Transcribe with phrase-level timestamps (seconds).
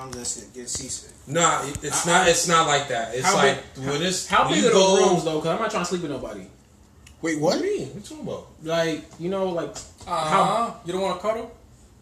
[0.00, 1.10] around and get seasick.
[1.26, 2.28] Nah, it- it's not.
[2.28, 3.14] It's not like that.
[3.14, 5.36] It's How like big- when it's How big are those go- rooms though?
[5.36, 6.46] Because I'm not trying to sleep with nobody.
[7.22, 7.62] Wait, What what?
[7.62, 7.88] do you mean?
[7.88, 8.46] What you talking about?
[8.62, 9.74] Like you know, like
[10.06, 10.70] Uh-huh.
[10.84, 11.50] You don't want to cuddle?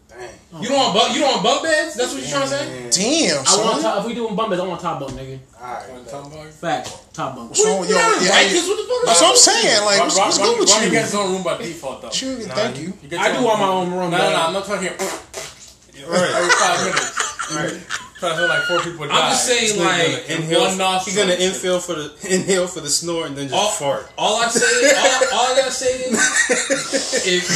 [0.09, 0.61] Dang.
[0.63, 1.13] You don't want bunk?
[1.13, 1.93] You don't want bunk beds?
[1.95, 3.29] That's what you're trying to say?
[3.29, 5.37] Damn, I want top, if we doing bunk beds, I want top bunk, nigga.
[5.61, 6.09] Alright.
[6.09, 6.49] Tongue bug?
[6.49, 7.55] Facts, top bunk.
[7.55, 9.05] So, yo, You not yeah, What the fuck?
[9.05, 9.85] that's what I'm saying.
[9.85, 10.91] Like, what's, what's good with Ronnie you?
[10.91, 12.07] gets his own room by default, though.
[12.11, 12.93] You- Thank you.
[13.03, 14.09] You get I do want my own room.
[14.09, 14.97] No, no, no, I'm not talking here.
[14.97, 16.31] Right.
[16.33, 17.18] Every five minutes.
[17.51, 17.81] Right.
[18.19, 19.15] Trying like four people die.
[19.15, 21.15] I'm just saying, like, in Inhale, one nostril.
[21.15, 24.11] He's gonna inhale for the inhale for the snore and then just all, fart.
[24.17, 26.11] all I say, all, all I gotta say is,
[27.25, 27.47] if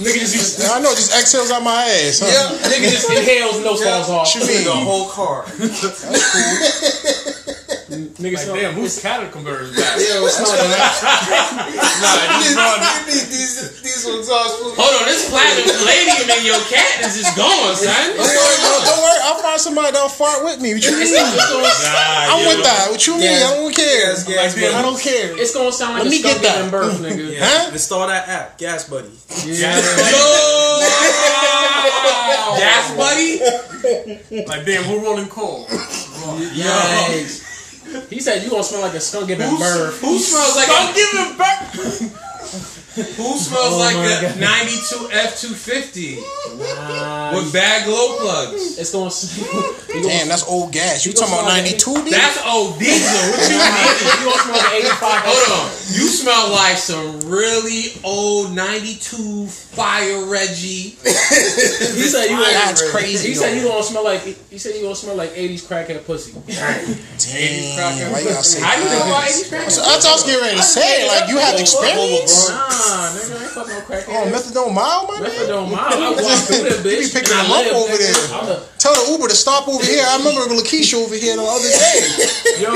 [0.00, 2.20] nigga just, Yeah, I know, just exhales out my ass.
[2.24, 2.32] Huh?
[2.32, 4.34] yeah, Nigga just inhales and nose falls off.
[4.34, 4.64] What you?
[4.64, 5.44] The whole car.
[7.88, 9.96] Nigga Like, smell- damn, whose caterpillar is that?
[10.12, 15.08] Yo, it's not nah, just brought these, these, these ones are supposed to hold on,
[15.08, 17.88] this platinum palladium in your cat is just gone, son.
[18.12, 20.76] Don't worry, don't worry, I'll find somebody that'll fart with me.
[20.76, 21.16] What you mean?
[21.16, 22.92] Nah, I'm with that.
[22.92, 23.24] What you mean?
[23.40, 24.12] I don't care.
[24.12, 25.32] Yes, gas Like, I don't care.
[25.40, 26.56] It's gonna sound like Let a me skunk get that.
[26.60, 27.24] giving birth, nigga.
[27.38, 27.48] Yeah.
[27.48, 27.72] Huh?
[27.72, 29.08] Install that app, Gas Buddy.
[29.48, 29.64] Yo,
[32.58, 34.44] gas buddy.
[34.46, 35.66] Like, damn, who rolling coal?
[36.52, 37.47] Yikes.
[38.10, 40.00] He said you gonna smell like a skunk giving birth.
[40.00, 41.74] Who smells like Don't a, him back!
[43.16, 44.40] who smells Oh like a God.
[44.40, 46.18] 92 F250
[46.58, 48.78] Nah, with bad glow plugs?
[48.78, 49.10] it's gonna.
[49.12, 51.04] you gonna- Damn, that's old gas.
[51.06, 52.10] You talking about 92, B?
[52.10, 53.06] That's old diesel.
[53.30, 53.86] What you mean?
[54.18, 55.22] you gonna smell like 85.
[55.28, 55.66] Hold on.
[55.94, 60.96] You smell like some really old 92 Fire Reggie.
[60.98, 62.52] He said you gonna.
[62.52, 63.28] That's crazy.
[63.28, 64.22] He said you gonna smell like.
[64.50, 66.32] He said you gonna smell like 80s crackhead pussy.
[66.48, 69.06] Damn, why you gotta say How you know that?
[69.06, 69.62] about 80 crack?
[69.64, 71.08] That's that's what I was getting ready to say.
[71.08, 72.50] Like, you have experience?
[72.88, 74.32] Nah, nigga, ain't fucking no Oh, crackhead.
[74.32, 75.76] methadone mild, my Methadone man?
[75.76, 75.92] mild.
[75.92, 78.00] I walk through that You be picking them up over nigga.
[78.00, 78.40] there.
[78.40, 80.04] I'm Tell the Uber to stop over here.
[80.06, 82.64] I remember Lakeisha over here the other day.
[82.64, 82.72] yo,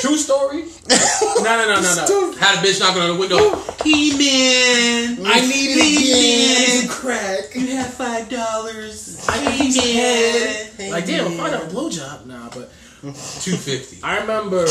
[0.00, 0.64] true story.
[1.38, 2.32] No, no, no, no, no.
[2.38, 3.54] Had a bitch knocking on the window.
[3.84, 6.88] He man, I need it again.
[6.88, 7.54] crack.
[7.54, 9.24] you have five dollars.
[9.28, 10.90] I need some head.
[10.90, 12.26] Like, damn, I find a blowjob.
[12.26, 12.70] Nah, but
[13.00, 13.12] Two
[13.56, 13.98] fifty.
[14.02, 14.66] I remember,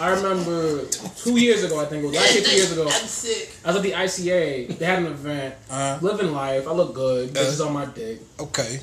[0.00, 0.84] I remember
[1.16, 3.50] two years ago, I think it was, actually two years ago, I'm sick.
[3.64, 4.78] I was at the ICA.
[4.78, 6.68] They had an event, Uh, living life.
[6.68, 8.20] I look good, bitches on my dick.
[8.38, 8.80] okay.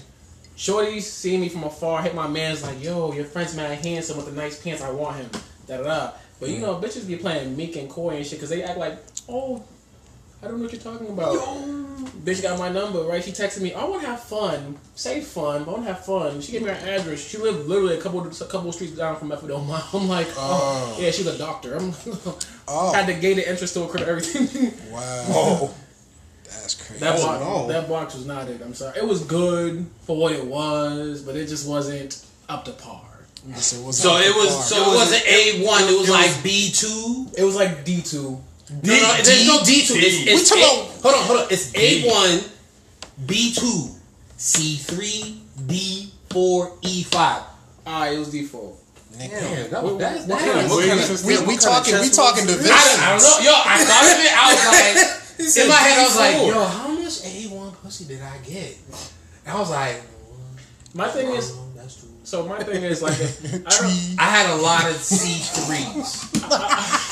[0.55, 4.27] Shorty see me from afar, hit my man's like, yo, your friend's mad handsome with
[4.27, 5.29] the nice pants, I want him.
[5.67, 6.11] Da da da.
[6.39, 8.97] But you know, bitches be playing meek and coy and shit because they act like,
[9.29, 9.63] oh,
[10.43, 11.37] I don't know what you're talking about.
[12.25, 13.23] Bitch got my number, right?
[13.23, 14.77] She texted me, I want to have fun.
[14.93, 16.41] Say fun, I want to have fun.
[16.41, 17.25] She gave me her address.
[17.25, 19.93] She lived literally a couple a couple of streets down from Methadone.
[19.93, 20.95] I'm like, oh.
[20.97, 21.75] oh, yeah, she's a doctor.
[21.75, 21.93] I'm
[22.67, 24.73] Oh, had to gated entrance to her crib, everything.
[24.91, 25.69] wow.
[26.43, 26.99] That's crazy.
[26.99, 27.67] That box, oh, no.
[27.67, 28.61] that box was not it.
[28.61, 28.97] I'm sorry.
[28.97, 33.01] It was good for what it was, but it just wasn't up to par.
[33.55, 34.69] So, what's So it was.
[34.69, 35.83] So it wasn't A one.
[35.83, 37.27] It was like B two.
[37.37, 38.41] It was like D two.
[38.81, 39.94] No, no, there's no D two.
[39.97, 41.47] It's, it's We talking about- hold on, hold on.
[41.51, 42.39] It's A one,
[43.25, 43.89] B two,
[44.38, 47.44] C three, D four, E five.
[47.85, 48.73] Ah, it was D four.
[49.17, 50.53] Damn, that was that's what damn.
[50.53, 52.72] kind of- What kind of- We, we talking, we talking was- divisions.
[52.73, 53.38] I, I don't know.
[53.45, 54.33] Yo, I thought of it.
[54.33, 58.06] I was like, in my head, I was like, yo, how much A one pussy
[58.06, 58.78] did I get?
[59.45, 60.01] And I was like,
[60.95, 62.07] My thing is, oh, that's too.
[62.23, 63.19] so my thing is like,
[63.67, 66.29] I I had a lot of C threes.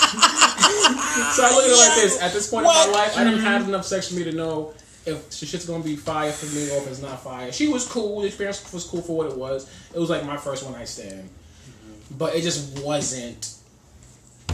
[1.34, 2.22] so I look at it like this.
[2.22, 3.48] At this point in my life, I didn't mm-hmm.
[3.48, 4.74] have enough sex for me to know
[5.06, 7.52] if the shit's gonna be fire for me or if it's not fire.
[7.52, 8.22] She was cool.
[8.22, 9.70] The experience was cool for what it was.
[9.94, 12.18] It was like my first one night stand, mm-hmm.
[12.18, 13.56] but it just wasn't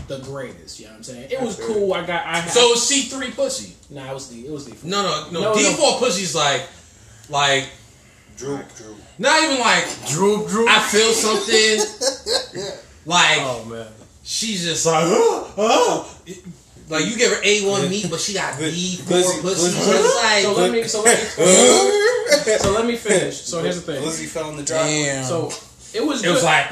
[0.08, 0.80] the greatest.
[0.80, 1.32] You know what I'm saying?
[1.32, 1.94] It was cool.
[1.94, 2.26] I got.
[2.26, 3.76] I had, So C three pussy.
[3.90, 4.46] nah, it was D.
[4.46, 4.74] It was D.
[4.84, 5.42] No, no, no.
[5.42, 5.72] No, D no.
[5.72, 6.68] four pussy's like,
[7.30, 7.70] like
[8.38, 8.98] Droop, droop.
[9.18, 10.70] not even like Droop, droop.
[10.70, 12.74] I feel something.
[13.08, 13.88] Like Oh, man.
[14.28, 16.20] She's just like, oh, oh.
[16.90, 19.70] like you give her A one meat, but she got D four Glizzy- pussy.
[19.70, 20.84] glizzy- So it's like, So let me.
[20.84, 22.58] So let me.
[22.60, 23.38] so let me finish.
[23.42, 24.04] So here's the thing.
[24.04, 25.04] Lizzie fell in the driveway.
[25.06, 25.24] Damn.
[25.24, 25.52] So
[25.94, 26.24] it was.
[26.24, 26.68] it was like,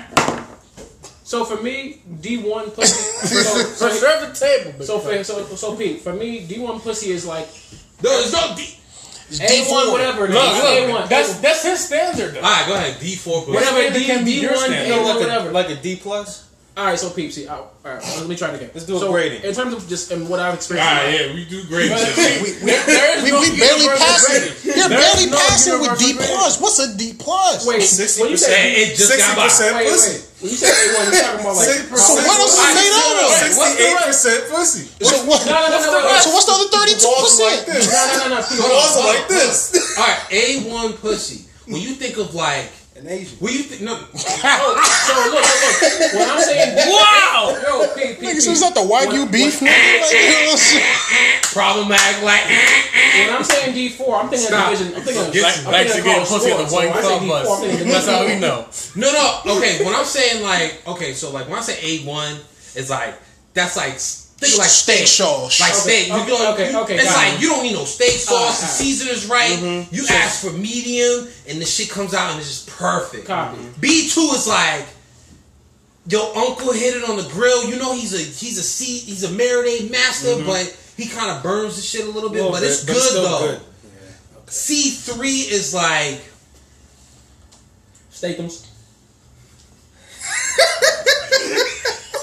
[1.23, 3.27] So for me, D one pussy.
[3.27, 7.11] so, so, Serve the table, so for so so Pete, for me, D one pussy
[7.11, 7.47] is like
[8.03, 8.77] no, there's no D.
[9.27, 9.91] It's A one, D4.
[9.91, 10.27] whatever.
[10.27, 11.09] Look, A look, one.
[11.09, 12.35] that's that's his standard.
[12.35, 12.41] Though.
[12.41, 12.99] All right, go ahead.
[12.99, 13.53] D four pussy.
[13.55, 14.93] Whatever, Standard D- can be your D1, standard.
[14.93, 15.49] A1, like whatever.
[15.49, 16.44] a like a D plus.
[16.75, 18.67] All right, so Pete, see, all right, let me try it again.
[18.75, 19.47] Let's do a so, grading.
[19.47, 20.83] In terms of just and what I've experienced.
[20.91, 21.87] Ah, right, yeah, we do great.
[21.87, 24.43] We, we, There is we, no we barely passing.
[24.43, 24.75] grading.
[24.75, 26.59] You're There barely no passing with D universal plus.
[26.59, 27.63] What's a D plus?
[27.63, 27.79] Wait,
[28.19, 30.19] when you say it just 60% wait, pussy.
[30.19, 31.79] wait, when you say A one, you're talking about like.
[31.95, 33.31] So what else is it made out of?
[33.39, 34.83] Sixty-eight percent pussy.
[34.99, 35.39] So what?
[35.47, 36.27] No, no, no, no, wait, wait.
[36.27, 37.87] So what's the other thirty-two Balls are like percent?
[37.87, 38.39] No, no, no, no.
[38.43, 39.15] Pete, hold on, Balls are hold on.
[39.15, 39.55] like this.
[39.95, 41.47] All right, A one pussy.
[41.71, 43.37] When you think of like An Asian.
[43.39, 43.81] What you think?
[43.83, 43.91] No.
[43.91, 44.71] Oh,
[45.03, 45.67] so look, look,
[45.99, 46.13] look.
[46.15, 47.51] When I'm saying Wow.
[47.51, 49.59] yo, P, P, Nigga, P, so is that the Wagyu beef?
[49.59, 49.67] nigga?
[49.67, 51.43] Like, you know what I'm saying?
[51.51, 52.45] Problematic, like.
[52.47, 54.71] when I'm saying D four, I'm thinking Stop.
[54.71, 54.95] of division.
[54.95, 56.71] I'm thinking of Get I'm some thinking Mexican of college pussy at the sports.
[56.71, 57.93] So white when I say club D4, I'm thinking of bus.
[57.93, 58.57] That's how we know.
[58.95, 59.57] No, no.
[59.59, 62.39] Okay, when I'm saying like, okay, so like when I say A one,
[62.75, 63.13] it's like
[63.53, 63.99] that's like
[64.37, 65.59] think of like Steak steak, sauce.
[65.59, 66.07] like Okay, steak.
[66.07, 67.41] You okay, go, okay, you- okay, It's like it.
[67.41, 68.31] you don't need no steak sauce.
[68.33, 68.75] Alright, the alright.
[68.81, 69.51] season is right.
[69.59, 69.95] Mm-hmm.
[69.95, 73.27] You ask for medium, and the shit comes out and it's just perfect.
[73.27, 73.57] Copy.
[73.79, 74.85] B two is like.
[76.07, 77.67] Your uncle hit it on the grill.
[77.67, 80.65] You know he's a he's a sea, he's a marinade master, but
[80.95, 82.37] he kind of burns the shit a little bit.
[82.43, 83.47] Little but bit, it's but good still though.
[83.47, 83.61] good.
[84.53, 86.21] C three is like
[88.11, 88.67] Steakums.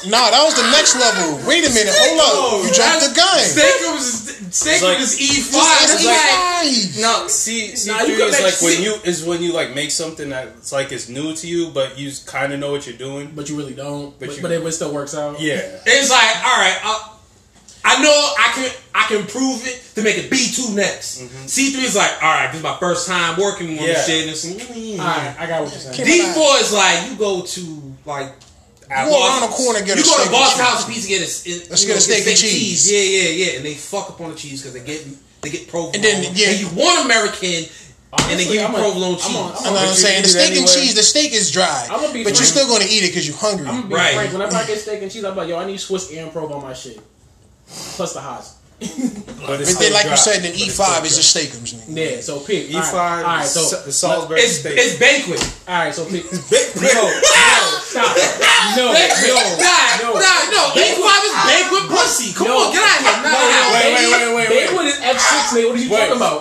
[0.06, 1.38] Nah, that was the next level.
[1.46, 2.66] Wait a minute, hold up.
[2.66, 3.38] You dropped the gun.
[3.38, 5.82] Steakum is Steakum like- is E It's five.
[5.82, 7.00] it's It's like E5.
[7.00, 9.90] No, C C Nah, you three is like when you is when you like make
[9.90, 13.32] something that's like it's new to you, but you kind of know what you're doing.
[13.34, 14.18] But you really don't.
[14.18, 15.40] But But, you- but it still works out.
[15.40, 17.08] Yeah, It's like, all right, I,
[17.84, 21.22] I know I can I can prove it to make it B two next.
[21.48, 23.92] C three is like, all right, this is my first time working on Yeah.
[23.94, 24.20] this shit.
[24.22, 26.04] And it's, mm, Alright, I got what you're saying.
[26.06, 28.32] D four is like you go to like.
[28.92, 30.84] You go around the corner and get you a go steak to Boss and House
[30.86, 30.94] cheese.
[30.94, 31.24] Pizza get a,
[31.64, 32.92] it, Let's you get a know, steak and cheese.
[32.92, 35.00] Yeah, yeah, yeah, and they fuck up on the cheese because they get
[35.42, 35.94] they get provolone.
[35.96, 36.50] And then, yeah.
[36.50, 37.64] and you want American,
[38.28, 39.34] and they give you I'm a- provolone I'm cheese.
[39.34, 40.22] a- I know I'm what I'm saying.
[40.22, 41.88] The it steak and cheese, the steak is dry.
[41.90, 43.66] I'ma be But you're still going to eat it because you're hungry.
[43.66, 44.14] I'm gonna be Right.
[44.14, 44.32] frank.
[44.32, 46.62] Whenever I get steak and cheese, I'm like, yo, I need Swiss and probe on
[46.62, 47.00] my shit.
[47.96, 48.54] Plus the hots.
[49.46, 50.98] But it's then, still like you said, then E5 is dry.
[51.02, 51.70] the steakums.
[51.88, 52.70] Yeah, so pick.
[52.70, 52.94] E five.
[52.94, 54.78] Alright, alright, so the Salisbury It's steak.
[54.78, 55.42] it's banquet.
[55.68, 56.24] alright, so pick.
[56.50, 57.06] Big- No, no,
[57.82, 58.16] stop.
[58.78, 59.28] No, Banquet.
[59.28, 60.08] no, nah, no.
[60.16, 60.62] nah, no.
[60.78, 62.30] E five is banquet pussy.
[62.32, 62.70] Come No.
[62.70, 63.18] on, get out of here.
[63.22, 64.06] Nah, No, no, nah, wait, baby.
[64.06, 64.66] wait, wait, wait, wait.
[64.72, 65.66] Banquet is F6, nigga.
[65.68, 65.98] What are you Wait.
[65.98, 66.36] talking about?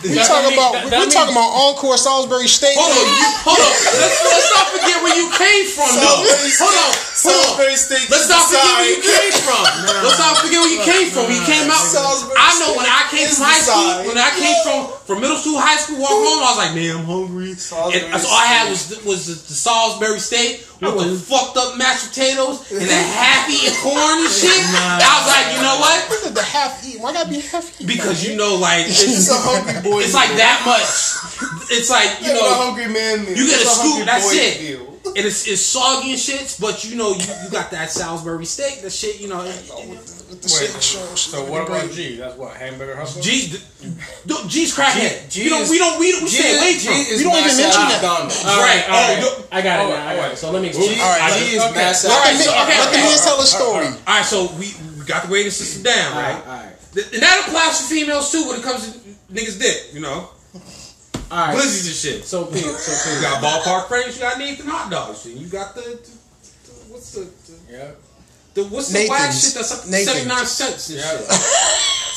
[0.00, 2.74] We talking about we we talking about encore Salisbury steak.
[2.78, 3.72] Hold on, you, hold on.
[4.00, 6.24] Let's, let's not forget where you came from, though.
[6.24, 7.10] Salisbury Hold on, hold on.
[7.20, 8.04] Salisbury steak.
[8.08, 9.20] Let's is not the forget where you side.
[9.20, 9.64] came from.
[10.00, 11.24] Let's not forget where you came from.
[11.28, 11.84] You came out.
[11.84, 13.90] Salisbury I know when I came from high school.
[14.08, 17.02] When I came from from middle school, high school, walk home, I was like, man,
[17.02, 17.52] I'm hungry.
[17.58, 21.58] Salisbury And so all I had was was the, the Salisbury steak with the fucked
[21.60, 24.64] up mashed potatoes and the half-eaten corn and shit.
[24.72, 25.98] I was like, you know what?
[26.08, 26.96] What did the half eat?
[27.02, 27.86] Why gotta be half eaten?
[27.90, 30.00] Because you know, like It's it's, a hungry boy.
[30.00, 30.88] it's like that much.
[31.74, 32.62] It's like you You know, a know.
[32.70, 34.54] hungry man you get a It's scoop, hungry that's it.
[34.62, 34.86] meal.
[35.16, 38.80] and it's, it's soggy and shit, but you know you, you got that Salisbury steak,
[38.82, 39.42] that shit, you know.
[39.42, 41.20] it- it- With the sauce.
[41.34, 42.16] So what about G?
[42.22, 43.20] That's what hamburger hustle.
[43.20, 45.26] G, G's crackhead.
[45.28, 46.94] G- G we don't, we don't, we, don't, we G stay away from.
[46.94, 48.04] is We don't even mention that.
[48.06, 49.46] All right, Oh, all right.
[49.50, 50.06] I got it oh, now.
[50.06, 50.36] I got it.
[50.38, 51.00] So let me G, explain.
[51.02, 53.86] All right, G is mass All right, Let the man tell a story.
[53.90, 56.38] All right, so we, we got the grading system down, All right?
[56.46, 56.74] all right.
[56.94, 58.98] And that applies to females too when it comes to
[59.34, 61.58] niggas' dick, you know, All right.
[61.58, 62.24] glizzies and shit.
[62.24, 62.62] So pick.
[62.62, 63.22] So You pick.
[63.26, 67.20] got ballpark frames, you got Nathan hot dogs, you got the, the, the what's the,
[67.26, 67.90] the, Yeah.
[68.54, 69.42] The what's the whack Nathan's.
[69.44, 70.08] shit that's up to Nathan's.
[70.10, 71.18] seventy nine cents and Yeah.
[71.18, 71.28] shit.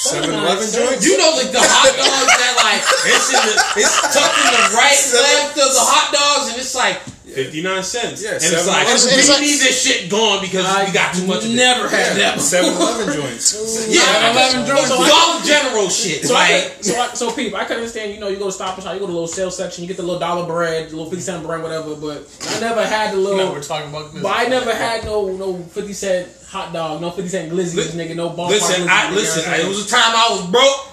[0.04, 1.06] 7-Eleven joints.
[1.06, 4.66] You know, like the hot dogs that like it's in the it's tucked in the
[4.76, 7.00] right left of the hot dogs, and it's like
[7.34, 8.22] fifty nine cents.
[8.24, 8.68] Yeah, and it's 7-Eleven.
[8.74, 11.46] like It's- we like- need this shit gone because we got too much.
[11.46, 11.92] Never it.
[11.92, 12.38] had that.
[12.40, 13.54] 7-Eleven joints.
[13.90, 14.88] Yeah, 7-Eleven joints.
[14.88, 16.26] So Dollar General shit.
[16.26, 18.14] So I, could, so, I, so people, I can understand.
[18.14, 19.84] You know, you go to Stop and Shop, you go to the little sales section,
[19.84, 21.96] you get the little dollar bread, the little fifty cent bread, whatever.
[21.96, 23.38] But I never had the little.
[23.38, 24.22] No, we're talking about this.
[24.24, 28.16] But I never had no no fifty cent hot dog, no fifty cent glizzies, nigga,
[28.16, 29.42] no ballpark listen, I listen.
[29.42, 30.88] you know what I'm It was a time I was broke.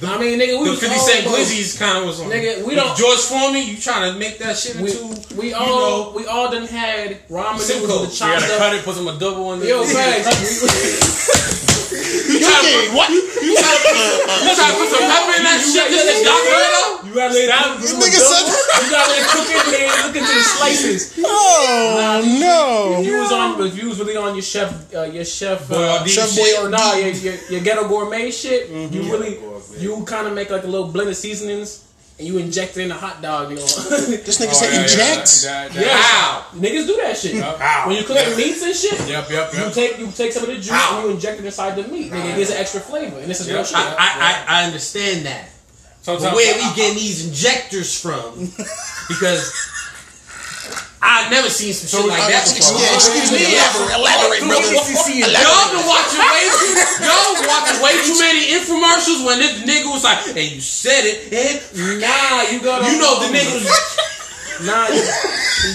[0.00, 0.12] Saying?
[0.12, 1.36] I mean, nigga, we The was fifty all cent broke.
[1.38, 2.30] glizzies kind of was on.
[2.30, 3.66] Nigga, we don't- George Foreman.
[3.66, 6.66] You trying to make that shit We, into we you all know, we all done
[6.66, 7.82] had ramen Simcoe.
[7.86, 8.58] noodles with the You chopped gotta up.
[8.58, 9.66] cut it, put some a double on the.
[9.68, 11.52] Yo, facts.
[11.96, 13.96] You trying to put, you, you trying to put,
[14.44, 17.06] you trying to put some pepper in that shit just to dock it?
[17.06, 17.80] You gotta lay down.
[17.80, 18.44] This nigga said,
[18.84, 19.88] You gotta let it cook in there.
[20.06, 21.14] Look into the slices.
[21.24, 25.24] "Oh no." If you was on, if you was really on your chef, uh, your
[25.24, 26.56] chef, uh, Boyardee Chef shit.
[26.58, 26.70] Boyardee.
[26.70, 28.70] nah, your, your, your ghetto gourmet shit.
[28.70, 28.94] Mm-hmm.
[28.94, 29.38] You really,
[29.78, 31.84] you kind of make like a little blend of seasonings,
[32.18, 33.50] and you inject it in a hot dog.
[33.50, 35.44] You know, This nigga Oh, said yeah, inject.
[35.44, 35.96] Yeah, that- Yeah.
[36.00, 36.46] How?
[36.56, 37.42] niggas do that shit.
[37.42, 37.86] How?
[37.88, 39.72] When you cook the meats and shit, Yep, yep, yep, you yep.
[39.72, 40.96] take you take some of the juice Ow.
[41.00, 42.10] and you inject it inside the meat.
[42.12, 43.76] Nigga, it gives an extra flavor, and this is real shit.
[43.76, 44.08] I, I,
[44.48, 45.50] I, I understand that.
[46.06, 48.38] But Sometimes where we uh, getting these injectors from?
[49.08, 49.42] Because
[51.02, 52.94] I've never seen some shit like that Yeah, before.
[52.94, 53.42] excuse me.
[53.42, 53.66] Yeah.
[53.94, 54.70] Elaborate, elaborate, brother.
[54.70, 56.55] Y'all been watching way too, y'all been
[57.46, 62.00] watching way too many infomercials when this nigga was like, "Hey, you said it," and
[62.00, 63.66] Nah, you got you know the nigga was
[64.66, 65.02] Nah, you,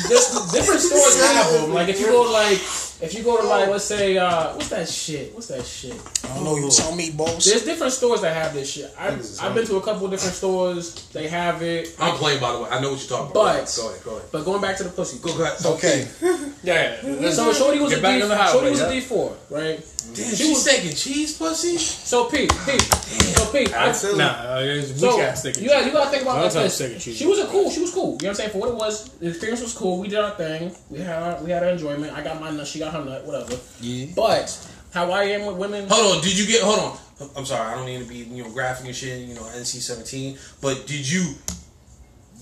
[0.09, 1.73] this, different stores have them.
[1.73, 2.57] Like if you go to like
[3.01, 5.33] if you go to like, let's say, uh, what's that shit?
[5.33, 5.93] What's that shit?
[6.23, 6.55] I don't know.
[6.55, 7.45] You tell me, boss.
[7.45, 8.93] There's different stores that have this shit.
[8.97, 11.07] I've, I've been to a couple of different stores.
[11.07, 11.95] They have it.
[11.99, 12.69] I'm playing by the way.
[12.69, 13.75] I know what you're talking But- about.
[13.75, 14.29] Go ahead, go ahead.
[14.31, 15.17] But going back to the pussy.
[15.19, 15.65] Go ahead.
[15.65, 16.07] Okay.
[16.63, 17.31] Yeah, yeah.
[17.31, 18.27] So Shorty was Get a back D.
[18.27, 18.87] the highway, Shorty was yeah.
[18.89, 19.83] a D four, right?
[20.13, 21.77] Damn, was taking cheese pussy.
[21.77, 25.61] So Pete, Pete, so Pete, I, feel Nah, uh, it's weak so ass sticky.
[25.61, 26.51] you got you got to think about Don't that.
[26.53, 26.81] tell this.
[26.81, 27.69] us sticky She was a cool.
[27.69, 28.03] She was cool.
[28.03, 28.49] You know what I'm saying?
[28.51, 29.99] For what it was, the experience was cool.
[29.99, 30.75] We did our thing.
[30.89, 32.13] We had our, we had our enjoyment.
[32.13, 32.67] I got my nut.
[32.67, 33.25] She got her nut.
[33.25, 33.55] Whatever.
[33.79, 34.07] Yeah.
[34.15, 34.49] But
[34.93, 35.87] how I am with women.
[35.89, 36.21] Hold on.
[36.23, 36.61] Did you get?
[36.63, 37.29] Hold on.
[37.37, 37.71] I'm sorry.
[37.71, 39.19] I don't need to be you know graphic and shit.
[39.27, 40.37] You know NC-17.
[40.61, 41.35] But did you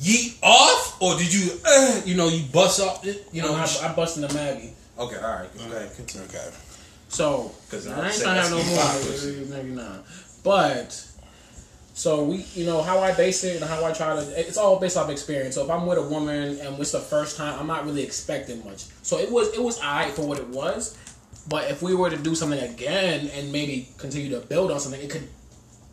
[0.02, 3.04] yeet off or did you uh, you know you bust up?
[3.06, 3.50] You You know.
[3.50, 4.74] know, I, I busted the Maggie.
[4.98, 5.18] okay.
[5.18, 5.50] All right.
[5.56, 5.90] Okay.
[5.96, 6.28] Continue.
[6.28, 6.50] Okay.
[7.10, 9.58] So, 'Cause I ain't trying to have no more.
[9.58, 10.06] Maybe not.
[10.44, 11.06] But
[12.00, 14.40] so we, you know, how I base it and how I try to.
[14.40, 15.56] It's all based off experience.
[15.56, 18.64] So if I'm with a woman and it's the first time, I'm not really expecting
[18.64, 18.86] much.
[19.02, 20.96] So it was it was alright for what it was.
[21.50, 25.02] But if we were to do something again and maybe continue to build on something,
[25.02, 25.28] it could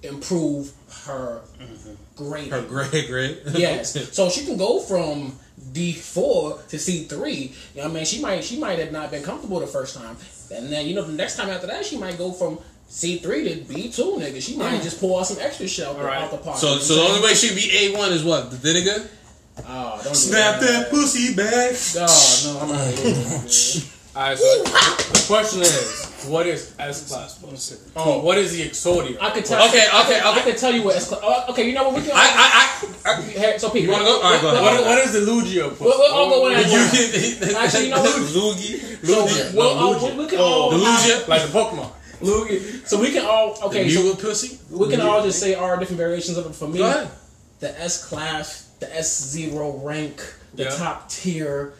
[0.03, 0.71] improve
[1.07, 1.95] her mm-hmm.
[2.15, 2.53] grade.
[2.53, 3.41] Her great, great.
[3.55, 4.15] Yes.
[4.15, 5.37] So she can go from
[5.76, 7.52] D four to C three.
[7.75, 8.04] You know what I mean?
[8.06, 10.16] She might she might have not been comfortable the first time.
[10.50, 13.47] And then, you know, the next time after that she might go from C three
[13.49, 14.40] to B two, nigga.
[14.40, 14.83] She might mm.
[14.83, 16.61] just pull out some extra shell out, the- out the pocket.
[16.61, 18.90] So, so the only way she'd be A one is what the vinegar.
[18.92, 19.09] saying?
[19.68, 21.75] Oh, don't do Snap that pussy back.
[21.99, 23.92] Oh, no, I'm not here.
[24.17, 27.77] Alright, so the question is, what is S class pussy?
[27.95, 29.19] Oh, what is the exodia?
[29.21, 29.69] I could tell.
[29.69, 30.43] Okay, I okay, I okay.
[30.51, 30.97] could tell you what.
[30.97, 31.97] It's, oh, uh, okay, you know what?
[31.97, 32.13] We can.
[32.15, 34.23] I, I, I, I Hey, so Pete, You wanna go?
[34.23, 34.63] All right, go ahead.
[34.63, 35.85] What, what is the Lugia pussy?
[35.85, 37.39] We'll, we'll all go in at you once.
[37.45, 37.57] can.
[37.57, 38.23] Actually, you know what?
[38.23, 39.07] Loogie.
[39.07, 40.17] So we'll, uh, No, all, Lugia.
[40.17, 40.73] we, we can all.
[40.73, 41.29] Delusia.
[41.29, 41.91] Like the Pokemon.
[42.23, 42.87] Lugia.
[42.89, 43.59] So we can all.
[43.65, 44.59] Okay, so pussy.
[44.71, 46.55] we can all just say our different variations of it.
[46.55, 47.11] For me, Go ahead.
[47.61, 50.23] the S class, the S zero rank,
[50.55, 50.71] the Yeah.
[50.71, 51.75] top tier,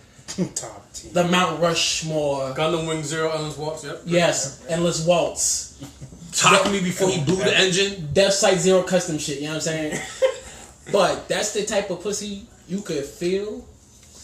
[0.55, 1.13] Top team.
[1.13, 2.55] the Mount Rushmore.
[2.55, 4.03] Gundam Wing Zero, Endless Waltz, yep.
[4.05, 5.83] Yes, endless waltz,
[6.33, 8.09] Talk to me before he blew the engine.
[8.13, 9.39] Deathscythe Zero custom shit.
[9.39, 10.01] You know what I'm saying?
[10.93, 13.61] but that's the type of pussy you could feel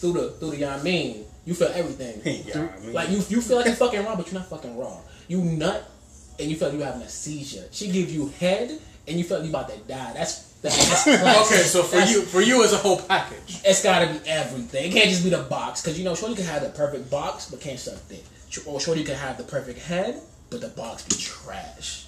[0.03, 0.57] through the through the.
[0.57, 2.21] you know what I mean, you feel everything.
[2.45, 2.93] Yeah, I mean.
[2.93, 4.97] Like you, you feel like you're fucking raw, but you're not fucking raw.
[5.27, 5.89] You nut,
[6.37, 7.65] and you feel like you having a seizure.
[7.71, 10.13] She gives you head, and you feel like you about to die.
[10.13, 10.52] That's that's, that's
[11.43, 13.61] Okay, so for you, for you as a whole package.
[13.65, 14.91] it's got to be everything.
[14.91, 17.49] It can't just be the box, because you know, Shorty can have the perfect box,
[17.49, 18.23] but can't suck dick.
[18.65, 22.02] Or Shorty can have the perfect head, but the box be trash.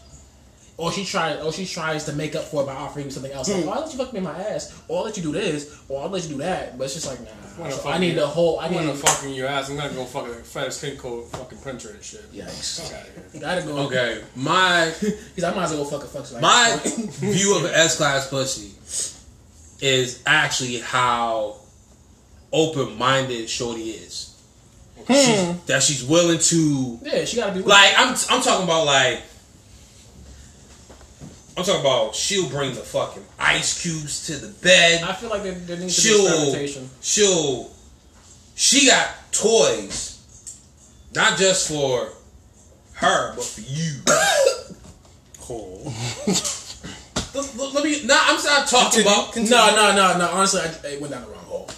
[0.78, 3.32] Or she tries, or she tries to make up for it by offering you something
[3.32, 3.50] else.
[3.50, 3.70] Like, hmm.
[3.70, 5.82] oh, I'll let you fuck me in my ass, or I'll let you do this,
[5.88, 6.78] or I'll let you do that.
[6.78, 7.70] But it's just like, nah.
[7.70, 8.20] So I need you.
[8.20, 8.60] the whole.
[8.60, 8.80] I I'm need.
[8.80, 9.70] gonna fucking your ass.
[9.70, 12.30] I'm gonna go fucking FedEx skin code fucking printer and shit.
[12.34, 12.82] Yikes.
[12.82, 13.24] Fuck outta here.
[13.34, 13.78] You gotta go.
[13.86, 16.26] Okay, my He's like, I might as well go fuck a fuck.
[16.26, 18.74] So my view of an S class pussy
[19.82, 21.56] is actually how
[22.52, 24.34] open minded Shorty is.
[25.08, 25.14] Hmm.
[25.14, 27.62] She's, that she's willing to yeah, she gotta be.
[27.62, 27.94] like.
[27.96, 29.22] I'm I'm talking about like.
[31.58, 35.04] I'm talking about she'll bring the fucking ice cubes to the bed.
[35.04, 36.90] I feel like there, there needs to be she'll experimentation.
[37.02, 37.72] she'll
[38.56, 40.12] she got toys
[41.14, 42.10] not just for
[42.94, 44.02] her but for you
[47.36, 49.44] let, let- let me nah i'm not talking about No,
[49.76, 50.30] no, no, no.
[50.32, 51.70] Honestly, I, it went down the wrong hole.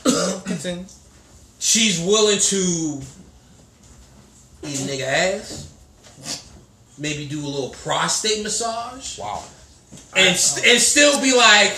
[0.46, 0.86] Continue.
[1.60, 3.02] she's willing to
[4.64, 5.64] eat a nigga ass
[6.98, 9.44] maybe do a little prostate massage Wow.
[10.16, 11.74] And st- and still be like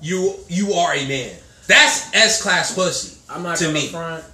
[0.00, 1.34] you you are a man
[1.66, 4.24] that's s-class pussy I'm not to me front.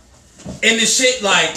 [0.62, 1.50] and the shit like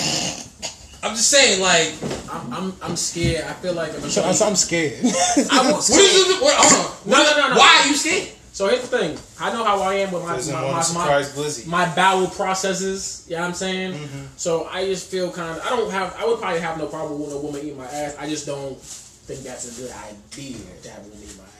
[1.03, 1.93] I'm just saying like
[2.31, 3.43] I'm, I'm, I'm scared.
[3.45, 4.93] I feel like if a So I'm, I'm scared.
[5.03, 5.03] I
[5.71, 7.09] what is it what, hold on.
[7.09, 7.59] No, no, no, no.
[7.59, 9.17] why are you scared So here's the thing.
[9.39, 13.25] I know how I am with my my, my, my, my bowel processes.
[13.27, 13.93] You know what I'm saying?
[13.93, 14.25] Mm-hmm.
[14.37, 15.65] So I just feel kind of.
[15.65, 16.15] I don't have.
[16.17, 18.15] I would probably have no problem with a woman eating my ass.
[18.19, 21.50] I just don't think that's a good idea to have a woman eat my ass.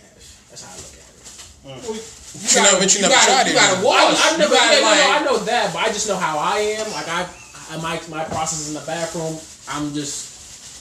[0.52, 1.18] That's how I look at it.
[1.62, 1.96] Mm.
[2.32, 3.88] You never- but you never gotta, tried you it, gotta though.
[3.88, 4.54] wash I, I've you never.
[4.56, 6.92] gotta Yeah, no, no, I know that, but I just know how I am.
[6.92, 7.28] Like I,
[7.72, 9.38] I my my process in the bathroom.
[9.70, 10.30] I'm just.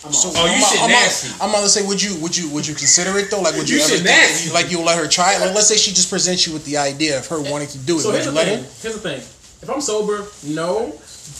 [0.02, 0.34] I'm So off.
[0.38, 1.28] Oh, you I'm, shit I'm, nasty.
[1.42, 3.42] I'm, about to say, would you would you would you consider it though?
[3.42, 4.48] Like, would you, You ever shit think nasty.
[4.48, 5.40] you, like you'll let her try it?
[5.40, 7.96] Like, let's say she just presents you with the idea of her wanting to do
[7.96, 8.00] it.
[8.00, 8.64] So would here's you the let thing.
[8.64, 8.70] her?
[8.80, 9.18] Here's the thing.
[9.62, 10.92] If I'm sober, no.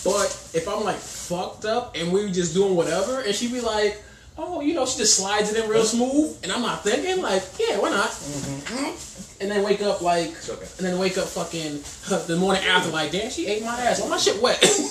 [0.05, 4.03] But if I'm like fucked up and we just doing whatever, and she be like,
[4.43, 7.45] "Oh, you know," she just slides it in real smooth, and I'm not thinking like,
[7.59, 9.07] "Yeah, why not?" Mm-hmm.
[9.41, 10.67] And then wake up like, okay.
[10.77, 11.81] and then wake up fucking
[12.29, 13.99] the morning after like, "Damn, she ate my ass.
[14.01, 14.61] Why my shit wet?"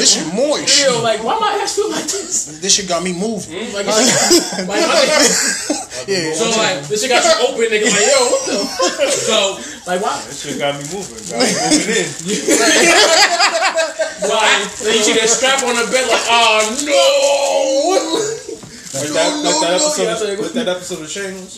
[0.00, 0.80] this shit moist.
[0.82, 2.46] Feel like, why my ass feel like this?
[2.60, 3.52] This shit got me moving.
[3.54, 3.74] Mm-hmm.
[3.74, 5.26] Like, it's like, like my-
[6.08, 6.32] Yeah.
[6.34, 7.84] so like this shit got you open, nigga.
[7.84, 8.56] Like, yo, what the?
[9.10, 10.16] so Like, why?
[10.24, 11.20] That shit got me moving.
[11.28, 12.08] Got me moving in.
[14.20, 17.00] Like, then you see that strap on the bed, like, oh no!
[19.00, 21.56] Like that, like that episode, yeah, of, like- like that episode of Shameless.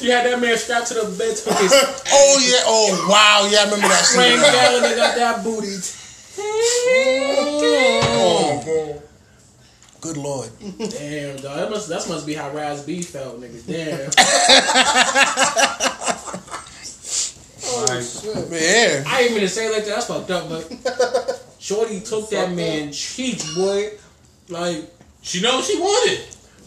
[0.00, 1.72] You had that man strapped to the bed, took his
[2.12, 2.60] Oh yeah.
[2.66, 3.48] Oh wow.
[3.50, 4.52] Yeah, I remember that laying scene.
[4.52, 5.78] down, and they got that booty.
[8.16, 9.00] Oh.
[10.02, 10.50] Good lord.
[10.60, 11.56] Damn, dog.
[11.56, 13.64] That must that must be how Raz B felt, nigga.
[13.66, 14.10] Damn.
[18.50, 19.04] Yeah.
[19.06, 19.94] I didn't mean to say it like that.
[19.94, 23.90] That's fucked up, but Shorty took that man cheeks, boy.
[24.48, 24.84] Like
[25.22, 26.20] She know what she wanted.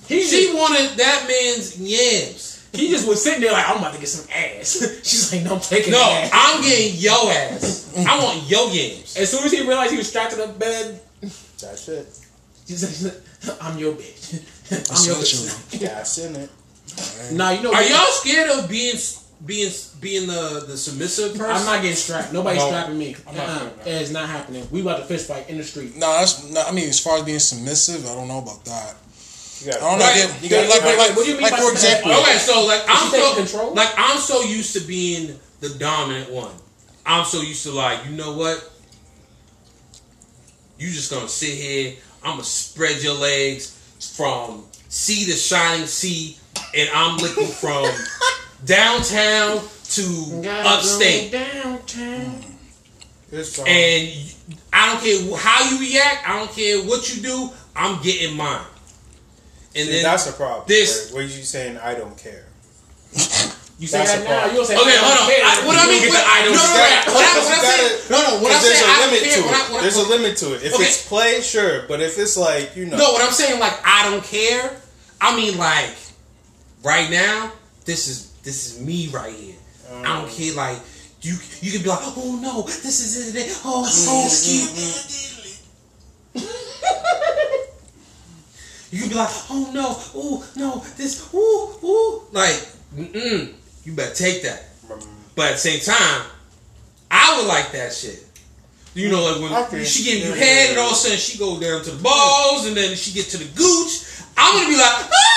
[0.07, 2.67] he She just, wanted that man's yams.
[2.73, 4.99] he just was sitting there like I'm about to get some ass.
[5.03, 6.31] She's like, no, I'm taking No, ass.
[6.33, 7.93] I'm getting yo ass.
[7.97, 9.15] I want yo yams.
[9.17, 12.07] As soon as he realized he was strapped to the bed, That's it.
[12.67, 13.21] he said,
[13.61, 14.33] "I'm your bitch.
[14.71, 15.49] I'm your Essentially.
[15.49, 16.49] bitch." That's in it.
[17.33, 17.73] Now you know.
[17.73, 18.95] Are y'all scared of being
[19.45, 21.45] being being the the submissive person?
[21.55, 22.33] I'm not getting strapped.
[22.33, 23.15] Nobody's No, strapping me.
[23.27, 23.69] Not Uh-uh.
[23.85, 24.67] It is not happening.
[24.71, 25.95] We about to fist fight in the street.
[25.95, 26.49] No, that's.
[26.49, 28.95] No, I mean, as far as being submissive, I don't know about that.
[29.61, 30.05] You got I don't know.
[30.05, 30.29] Right.
[30.29, 32.65] Like, You gotta- like, like, what do you mean like by for example, Okay, so
[32.65, 33.73] like I'm so control?
[33.73, 36.51] like I'm so used to being the dominant one.
[37.05, 38.71] I'm so used to like you know what?
[40.77, 41.95] You just gonna sit here.
[42.23, 43.73] I'm gonna spread your legs
[44.15, 46.37] from sea to shining sea,
[46.75, 47.85] and I'm looking from
[48.65, 51.31] downtown to upstate.
[51.31, 52.43] downtown.
[53.31, 54.33] It's, um, And
[54.71, 56.27] I don't care how you react.
[56.29, 57.49] I don't care what you do.
[57.75, 58.61] I'm getting mine.
[59.75, 60.63] And see, then that's the problem.
[60.67, 62.45] this- where, where you saying I don't care.
[63.79, 64.45] You say That's that now.
[64.49, 65.29] You don't say Okay, I hold on.
[65.29, 67.05] I, what I mean, get what, I don't no, no, care.
[67.05, 68.81] no, what I, what I You say, gotta- no, no, what I Because say, there's
[68.81, 69.37] a I limit care.
[69.37, 69.77] to it.
[69.77, 70.63] I, There's a limit to it.
[70.63, 70.83] If Okay.
[70.83, 74.09] it's play, sure, but if it's like you know, no, what I'm saying, like I
[74.09, 74.75] don't care.
[75.21, 75.93] I mean, like
[76.83, 77.51] right now,
[77.85, 79.55] this is this is me right here.
[80.05, 80.55] I don't care.
[80.55, 80.77] Like
[81.21, 83.61] you, you can be like, oh no, this is it.
[83.65, 85.65] Oh, oh, excuse
[88.89, 92.55] You can be like, oh no, oh no, this, ooh, ooh, like,
[92.95, 94.63] mm, you better take that.
[95.35, 96.21] But at the same time,
[97.11, 98.23] I would like that shit.
[98.95, 99.83] You know, like when Okay.
[99.83, 102.65] she give you head, and all of a sudden she go down to the balls,
[102.65, 104.07] and then she get to the gooch.
[104.37, 105.36] I'm gonna be like, ah,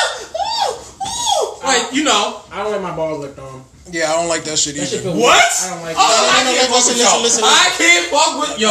[1.62, 3.64] ooh, like you know, I don't like my balls licked on.
[3.90, 5.02] yeah, I don't like that shit That either.
[5.02, 5.34] feel what?
[5.34, 5.50] weird.
[5.60, 6.30] I don't like oh, that.
[6.30, 7.22] I no, no, can't listen, fuck with listen, y'all.
[7.26, 8.70] listen, I can't fuck with yo.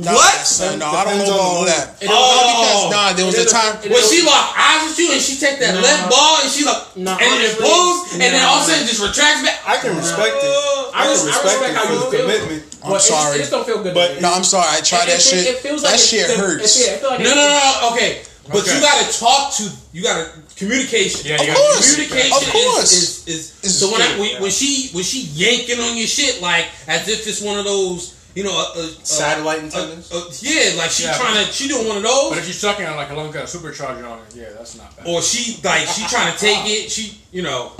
[0.00, 0.38] Nah, what?
[0.46, 1.84] son, no, I don't Depends know about all that.
[2.00, 3.72] It No, don't- because nah, there was a time.
[3.82, 5.82] When don't- she lock eyes with you and she take that Nah.
[5.82, 8.70] left ball and she like Nah, and it honestly, pulls and then all of a
[8.70, 8.72] nah.
[8.72, 9.58] sudden just retracts back.
[9.66, 10.46] I can respect it.
[10.46, 12.20] I, I can respect, respect it how for you the feel.
[12.22, 12.62] commitment.
[12.82, 13.34] I'm but sorry.
[13.36, 13.94] It just don't feel good.
[13.94, 14.20] But- to me.
[14.22, 14.68] No, I'm sorry.
[14.70, 15.46] I tried that shit.
[15.46, 16.78] It, feels like that shit hurts.
[16.78, 17.90] It, yeah, it feel like No, no, no, no.
[17.98, 18.74] Okay, but Okay.
[18.74, 19.64] you gotta talk to.
[19.92, 20.30] You gotta
[20.62, 21.20] communication.
[21.26, 21.94] Yeah, Of you course.
[21.94, 22.92] Communication Of course.
[22.92, 24.20] is is, is, Is so when, I, key.
[24.20, 27.64] when when she when she yanking on your shit like as if it's one of
[27.64, 30.08] those you know a, a, a, Satellite a- antennas.
[30.10, 32.30] a- yeah like she Yeah, trying to she doing one of those.
[32.30, 34.76] But if you're sucking on like a long got a supercharger on it, yeah, that's
[34.76, 35.06] not bad.
[35.06, 37.72] or she like she trying to take it she you know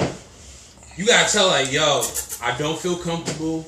[0.96, 2.02] you gotta tell her yo
[2.42, 3.64] I don't feel comfortable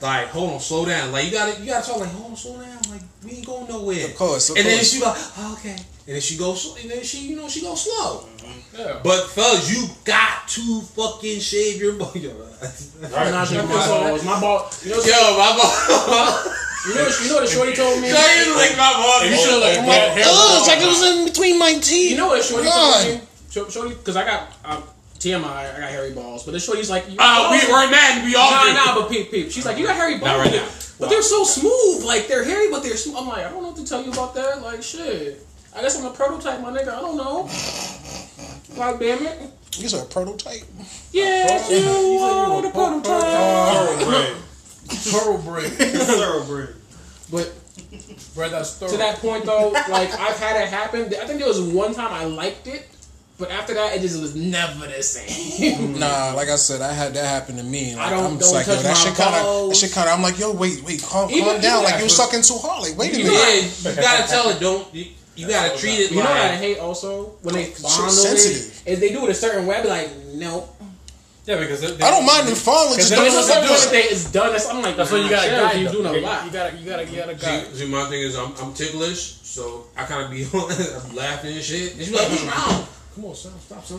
[0.00, 2.36] like hold on slow down like you gotta you gotta tell her like hold on
[2.36, 5.58] slow down like we ain't going nowhere Of course, of and then she like oh,
[5.58, 5.76] okay
[6.08, 8.24] and then she goes and then she you know she goes slow.
[8.72, 8.98] yeah.
[9.04, 12.12] But fellas, you got to fucking shave your ball.
[12.16, 12.32] Yo,
[13.14, 14.24] I'm not shaving my balls.
[14.24, 14.70] My ball.
[14.82, 15.68] You know, yo my ball.
[16.88, 18.08] you know, you know what the shorty told me.
[18.08, 19.20] Show you like my ball.
[19.28, 21.74] you should like I'm yeah, like, hair ugh, it's like it was in between my
[21.74, 22.12] teeth.
[22.12, 23.04] You know what shorty God.
[23.04, 23.70] told me?
[23.70, 24.82] Shorty, because I got um,
[25.18, 26.44] TMI, I got hairy balls.
[26.44, 28.24] But the shorty's like, you Uh, we we're mad.
[28.24, 28.72] We all Nah, do.
[28.74, 29.50] nah, but peep, peep.
[29.50, 30.68] She's like, you got hairy balls, Not right but, now.
[31.00, 32.04] but they're so smooth.
[32.04, 33.16] Like they're hairy, but they're smooth.
[33.18, 34.62] I'm like, I don't know what to tell you about that.
[34.62, 35.44] Like shit.
[35.76, 36.88] I guess I'm a prototype, my nigga.
[36.88, 37.48] I don't know.
[38.76, 39.50] God damn it.
[39.76, 40.62] You're a prototype.
[41.12, 43.98] Yes, you are the prototype.
[44.02, 44.36] Thoroughbred.
[44.88, 45.72] Thoroughbred.
[45.72, 46.74] Thoroughbred.
[47.30, 47.52] But
[48.34, 48.90] Bred that's thorough.
[48.90, 51.02] to that point though, like I've had it happen.
[51.04, 52.88] I think there was one time I liked it,
[53.38, 55.98] but after that, it just was never the same.
[55.98, 57.94] Nah, like I said, I had that happen to me.
[57.96, 59.92] Like, I don't- I'm just don't like, yo, that my shit kind of, that shit
[59.92, 60.14] kind of.
[60.16, 61.80] I'm like, yo, wait, wait, calm, Even- calm down.
[61.82, 62.82] even Like you was- sucking too hard.
[62.82, 63.32] Like, wait a minute.
[63.32, 64.60] Yeah, you gotta tell it.
[64.60, 64.92] don't.
[64.94, 68.10] You, you gotta treat it You know what I hate also when they Shit's fondle
[68.10, 68.82] sensitive.
[68.86, 68.90] it.
[68.92, 69.76] Is they do it a certain way.
[69.76, 70.74] I be like, nope.
[71.46, 72.98] yeah, because they, I don't mind them falling.
[72.98, 73.90] Just Because don't then Once it's do once it.
[73.92, 75.76] they it's done, that's, I'm like, That's what you gotta shit, guide.
[75.78, 75.92] You though.
[75.92, 76.44] doing a lot.
[76.44, 77.66] You gotta, you gotta, you gotta guide.
[77.68, 81.54] See, see, my thing is I'm, I'm ticklish, so I kind of be I'm laughing
[81.54, 81.94] and shit.
[81.94, 82.86] And she be like, "What's wrong?"
[83.18, 83.98] Come on, son, stop, son.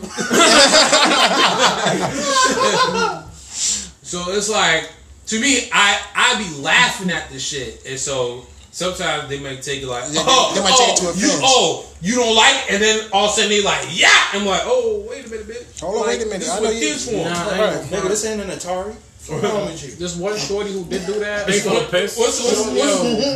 [4.02, 4.88] so it's like
[5.26, 9.82] to me, I I be laughing at the shit, and so sometimes they might take
[9.82, 11.42] it like, they- oh, they might oh, take it to oh, you, offense.
[11.44, 14.08] oh, you don't like, it, and then all of a sudden they like, yeah.
[14.32, 15.80] I'm like, oh, wait a minute, bitch.
[15.80, 16.40] Hold on, like, wait a minute.
[16.40, 17.16] This I is know what you- kids for.
[17.16, 17.76] Nah, Right.
[17.76, 18.08] Nigga, front.
[18.08, 18.94] this ain't an Atari.
[19.28, 19.90] What's wrong with you?
[19.96, 21.46] This one shorty who did do that.
[21.46, 22.16] They gonna piss.
[22.16, 22.72] What's what's, Yo,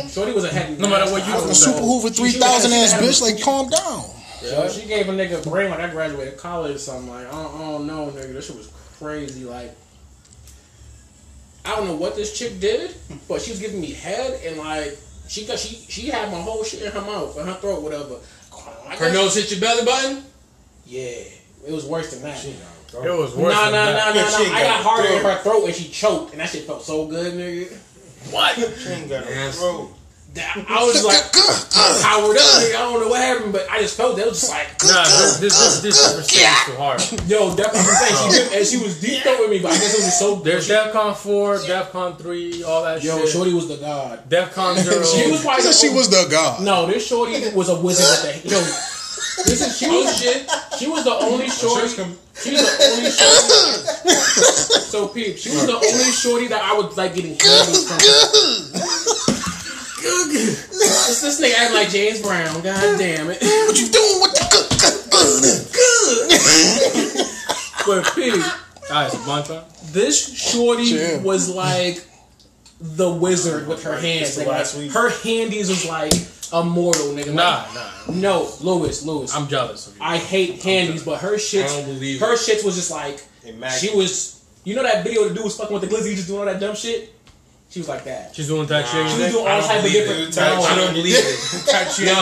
[0.01, 0.79] what's, Shorty was a head.
[0.79, 2.77] No matter what you I do, was Super Hoover she- three she was- thousand she
[2.77, 3.21] ass bitch.
[3.21, 4.03] Like, calm down.
[4.51, 7.09] Yo, she gave a nigga a brain like I graduated college or something.
[7.09, 8.33] Like, I don't, I don't know, nigga.
[8.33, 8.67] This shit was
[8.99, 9.45] crazy.
[9.45, 9.75] Like,
[11.65, 12.95] I don't know what this chick did,
[13.27, 16.63] but she was giving me head and like she got she she had my whole
[16.63, 18.15] shit in her mouth, in her throat, whatever.
[18.87, 20.23] I her nose hit your belly button?
[20.85, 21.01] Yeah,
[21.67, 22.45] it was worse than that.
[22.45, 22.55] It
[22.95, 23.53] was worse.
[23.53, 24.15] nah, than nah, that.
[24.15, 24.55] nah, Yeah, she nah.
[24.55, 26.83] I got got a harder in her throat and she choked, and that shit felt
[26.83, 27.75] so good, nigga.
[28.31, 28.55] What?
[28.55, 29.45] She ain't got Yeah.
[29.47, 29.89] no throat.
[30.35, 31.23] That- I was like
[32.03, 32.75] powered up, nigga.
[32.75, 35.03] I don't know what happened, but I just felt that it was just like, Nah,
[35.03, 36.99] this this this, this different is too hard.
[37.31, 38.19] yo, that's what saying.
[38.19, 40.35] She did, and she was deep throwing me, but I guess it was so.
[40.35, 43.29] There's she, DEFCON four, DEFCON three, all that yo, shit.
[43.29, 44.29] Shorty was the god.
[44.29, 45.03] DEFCON zero.
[45.05, 46.61] She was probably She the she was the god.
[46.61, 48.59] No, this shorty was a wizard with the yo.
[49.47, 50.49] This is she was oh, oh, shit.
[50.79, 51.87] She was the only shorty.
[51.87, 54.11] She was the only shorty.
[54.83, 59.31] so peep, she was the only shorty that I was like getting candy from.
[60.09, 62.61] This, this nigga act like James Brown.
[62.61, 63.41] God damn it.
[63.41, 67.25] What you doing with the good?
[67.87, 68.33] But peep,
[68.91, 69.63] Ah, it's a bonfire.
[69.91, 71.19] this shorty Chill.
[71.21, 72.03] was like
[72.79, 74.35] the wizard with her hands.
[74.35, 74.47] the Nigga.
[74.47, 74.91] last Like, week.
[74.93, 76.13] her handies was like
[76.53, 77.33] immortal, nigga.
[77.33, 78.13] Nah, Like, nah.
[78.13, 79.35] No, Lewis, Lewis.
[79.35, 80.01] I'm jealous of you.
[80.03, 82.39] I hate handies, but her shit, I don't believe her it.
[82.39, 83.79] shit was just like Immaculate.
[83.91, 84.43] she was.
[84.63, 86.59] You know that video the dude was fucking with the glizzy, just doing all that
[86.59, 87.13] dumb shit.
[87.75, 88.31] She was like that.
[88.31, 88.87] She's doing that Nah.
[88.87, 90.31] She was doing all type of different.
[90.31, 91.35] No, I don't believe it.
[92.07, 92.15] Yo,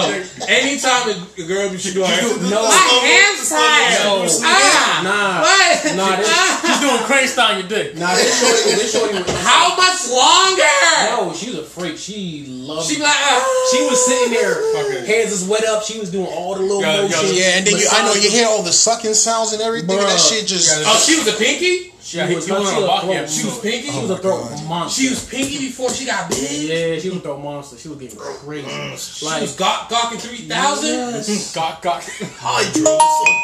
[0.49, 2.09] anytime a girl be shit like,
[2.49, 2.73] no, my
[3.05, 4.01] hands tired.
[4.01, 4.25] No.
[4.49, 5.93] Ah, nah, what?
[5.93, 6.33] nah, this,
[6.65, 7.93] She's doing crane style on your dick.
[8.01, 9.29] nah, this shorty, this shorty was.
[9.45, 10.73] How much longer?
[11.13, 11.99] No, she was a freak.
[12.01, 12.89] She loved.
[12.89, 13.69] She be like, ah.
[13.69, 15.05] She was sitting there, Okay.
[15.05, 15.83] hands is wet up.
[15.83, 17.37] She was doing all the little Yo, yo, motions.
[17.37, 19.91] Yeah, and then you, I know you hear all the sucking sounds and everything.
[20.01, 20.29] and That Bruh.
[20.33, 20.73] shit just.
[20.81, 21.92] Oh, she was a pinky.
[22.13, 23.89] She got hit was- you on she a was walkie throat- She was pinky.
[23.89, 24.65] She was a oh my throat God.
[24.69, 25.01] monster.
[25.01, 26.69] She was pinky before she got big.
[26.69, 27.77] Yeah, she was a throat monster.
[27.79, 28.67] She was getting crazy.
[28.69, 29.17] Mm.
[29.19, 30.89] She Like was gawk, gawking three thousand.
[30.93, 31.53] yes.
[31.55, 32.03] Gawk, gawk.
[32.37, 32.97] Hydro.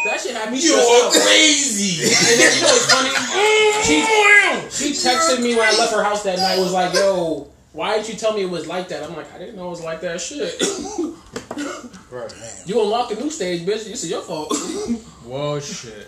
[0.06, 2.06] that shit had me You're stressed crazy.
[2.06, 3.10] And then you know what's funny?
[3.90, 4.06] She
[4.70, 6.60] she texted me when I left her house that night.
[6.60, 7.48] Was like, "Yo,
[7.80, 9.70] why did you tell me it was like that?" I'm like, "I didn't know it
[9.78, 10.62] was like that." Shit.
[12.12, 12.34] Right.
[12.66, 13.86] you unlocked a new stage, bitch.
[13.86, 14.50] This is your fault.
[15.26, 16.08] Whoa, shit.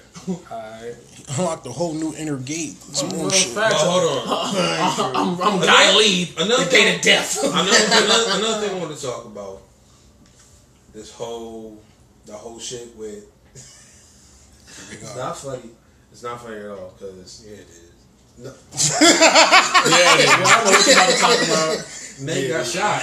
[0.52, 0.96] Alright.
[1.38, 2.74] Unlocked a whole new inner gate.
[2.74, 3.52] Some more Real shit.
[3.54, 3.76] facts.
[3.76, 5.16] But hold on.
[5.40, 6.34] I'm, I'm Guy Lee.
[6.38, 7.44] Another The thing, gate of death.
[7.44, 7.70] another,
[8.04, 9.62] another, another thing I want to talk about.
[10.92, 11.80] This whole,
[12.26, 13.30] the whole shit with.
[13.54, 15.70] It's not funny.
[16.12, 17.91] It's not funny at all because yeah, it is.
[18.38, 18.54] No, yeah,
[19.84, 22.18] I know what you're about to talk about.
[22.22, 23.02] Meg got shot.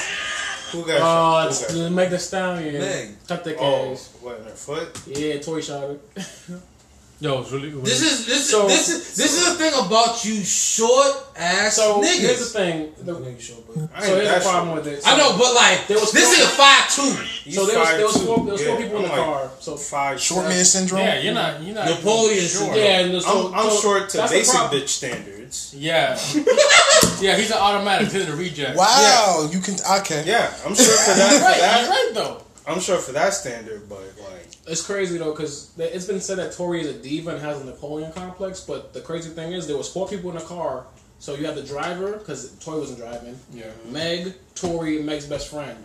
[0.73, 1.47] Who got Oh, shot?
[1.49, 2.79] it's Who got the Meg the Stallion.
[2.79, 3.15] Meg.
[3.27, 5.01] Cut the Oh, what in her foot?
[5.07, 5.99] Yeah, Tory shot her.
[7.21, 7.71] Yo, it's really.
[7.71, 12.01] This is this So- this is this is the thing about you short ass So
[12.01, 12.19] niggas.
[12.21, 12.93] here's the thing.
[13.01, 14.85] I The, know you short, but I so ain't here's the problem short.
[14.85, 15.03] with it.
[15.05, 17.51] I know, but like There was this four- nigga five two.
[17.53, 19.25] So there was, there was four, there was four Yeah, people in I'm the like
[19.27, 19.51] car.
[19.59, 20.57] So Five Short seven.
[20.57, 21.01] man syndrome.
[21.01, 21.63] Yeah, you're not.
[21.63, 21.87] You're not.
[21.89, 22.77] Napoleon Short.
[22.77, 25.75] yeah, and so, I'm, I'm so short to basic bitch standards.
[25.77, 26.17] Yeah.
[27.21, 28.13] yeah, he's an automatic.
[28.13, 28.77] He's a reject.
[28.77, 29.75] Wow, you can.
[30.01, 30.23] Okay.
[30.25, 31.31] Yeah, I'm short for that.
[31.33, 31.61] You're for right.
[31.61, 31.89] that.
[31.89, 32.43] Right though.
[32.67, 36.53] I'm short for that standard, but like, It's crazy though because it's been said that
[36.53, 38.61] Tory is a diva and has a Napoleon complex.
[38.61, 40.85] But the crazy thing is, there was four people in the car.
[41.21, 43.39] So you had the driver because Tory wasn't driving.
[43.53, 43.71] Yeah.
[43.91, 45.77] Meg, Tory, and Meg's best friend.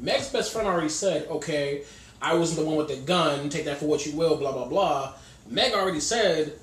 [0.00, 1.82] Meg's best friend already said, "Okay,
[2.22, 3.50] I wasn't the one with the gun.
[3.50, 5.14] Take that for what you will." Blah blah blah.
[5.46, 6.58] Meg already said,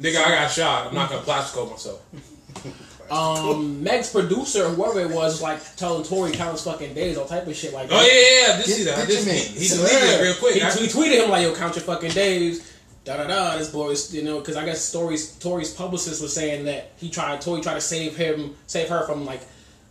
[0.00, 0.86] Nigga, I got shot.
[0.86, 2.02] I'm not gonna plastic myself.
[3.12, 7.46] um, Meg's producer, whoever it was, was like telling Tory countless fucking days, all type
[7.46, 7.94] of shit like that.
[7.94, 8.52] Oh yeah, yeah, yeah.
[8.52, 8.94] I did Get- see that.
[8.94, 9.52] I get did your see.
[9.52, 9.60] man.
[9.62, 10.54] He deleted it real quick.
[10.54, 12.66] He, I- he tweeted him like, "Yo, count your fucking days."
[13.04, 13.56] Da da da.
[13.56, 15.32] This boy is, you know, because I guess stories.
[15.38, 17.40] Tory's publicist was saying that he tried.
[17.40, 19.40] Tory tried to save him, save her from like,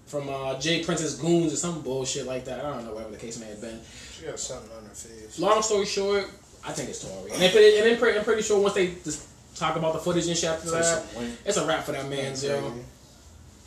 [0.05, 2.63] from uh, J Prince's goons or some bullshit like that.
[2.63, 3.79] I don't know whatever the case may have been.
[4.17, 5.39] she got something on her face.
[5.39, 6.25] Long story short,
[6.65, 8.93] I think it's Tory, and if it, and I'm pretty, I'm pretty sure once they
[9.03, 11.35] just talk about the footage and shit after Say that, some wink.
[11.45, 12.71] it's a wrap for that man's yo.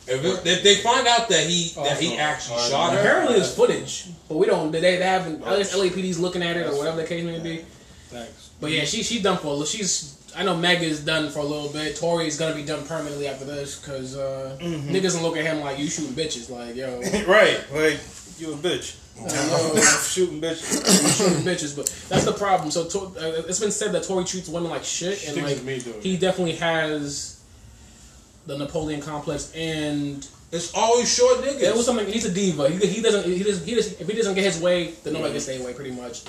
[0.07, 2.99] If, it- if they find out that he that he Oh, actually oh, shot her,
[2.99, 4.71] Apparently, there's footage, but we don't.
[4.71, 5.43] They, they haven't.
[5.43, 7.63] At least LAPD's looking at it or whatever the case may be.
[8.09, 8.49] Thanks.
[8.59, 9.65] But yeah, she she's done for a little.
[9.65, 11.95] She's I know Meg is done for a little bit.
[11.95, 15.59] Tory is gonna be done permanently after this because uh, niggas don't look at him
[15.61, 16.49] like you shooting bitches.
[16.49, 16.99] Like yo,
[17.31, 17.99] right, like
[18.39, 18.97] you a bitch.
[19.19, 21.17] know, Shooting bitches.
[21.17, 21.75] shooting bitches.
[21.75, 22.71] But that's the problem.
[22.71, 25.77] So Tor- uh, it's been said that Tory treats women like shit, and like me,
[25.79, 25.99] though.
[26.01, 27.32] he definitely has.
[28.45, 31.61] The Napoleon complex, and It's always short niggas.
[31.61, 32.07] it was something.
[32.07, 32.69] He's a diva.
[32.69, 33.25] He, he doesn't.
[33.25, 33.65] He doesn't.
[33.65, 34.01] He doesn't.
[34.01, 35.73] If he doesn't get his way, then nobody gets stay way.
[35.73, 36.23] Pretty much.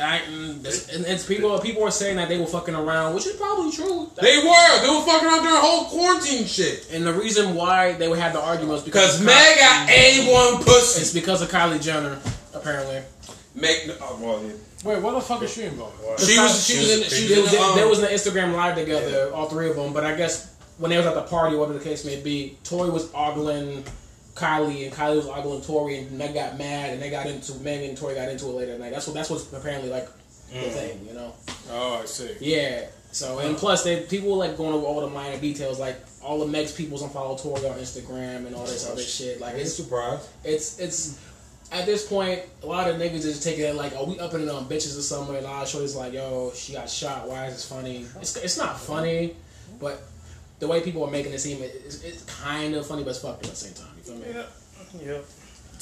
[0.00, 0.66] I, and, and
[1.06, 1.56] it's people.
[1.60, 4.10] People are saying that they were fucking around, which is probably true.
[4.20, 4.80] they were.
[4.82, 6.88] They were fucking around during whole quarantine shit.
[6.92, 10.64] and the reason why they would have the argument was because Because Meg got A1
[10.64, 11.02] pussy.
[11.02, 12.18] It's because of Kylie Jenner,
[12.52, 13.02] apparently.
[13.54, 14.52] Meg, oh, well, yeah.
[14.84, 15.94] Wait, what the fuck is she involved?
[16.18, 18.54] She was, she was in, she was There, in the, um, there was an Instagram
[18.54, 19.92] live together, all three of them.
[19.92, 22.90] But I guess when they was at the party, whatever the case may be, Tory
[22.90, 23.84] was ogling
[24.34, 27.88] Kylie, and Kylie was ogling Tory, and they got mad, and they got into Meg
[27.88, 28.92] and Tory got into it later that night.
[28.92, 30.08] That's what that's what's apparently like
[30.50, 30.70] the mm.
[30.70, 31.34] thing, you know?
[31.70, 32.36] Oh, I see.
[32.40, 32.86] Yeah.
[33.12, 33.58] So and oh.
[33.58, 37.02] plus, they people like going over all the minor details, like all the Meg's people's
[37.02, 39.40] unfollow Tory on Instagram and all this other shit.
[39.40, 40.28] Like it's surprised.
[40.44, 41.18] it's it's
[41.72, 44.48] at this point, a lot of niggas is taking it like, oh, we upping it
[44.48, 45.34] um, on bitches or something.
[45.34, 47.26] And a lot of shorties like, yo, she got shot.
[47.26, 48.06] Why is this funny?
[48.20, 49.36] It's, it's not funny,
[49.80, 50.02] but
[50.62, 53.42] the way people are making it seem, it's, it's kind of funny, but it's fucked
[53.42, 53.92] up at the same time.
[53.96, 54.26] You feel me?
[54.32, 55.14] Yeah.
[55.14, 55.18] Yeah.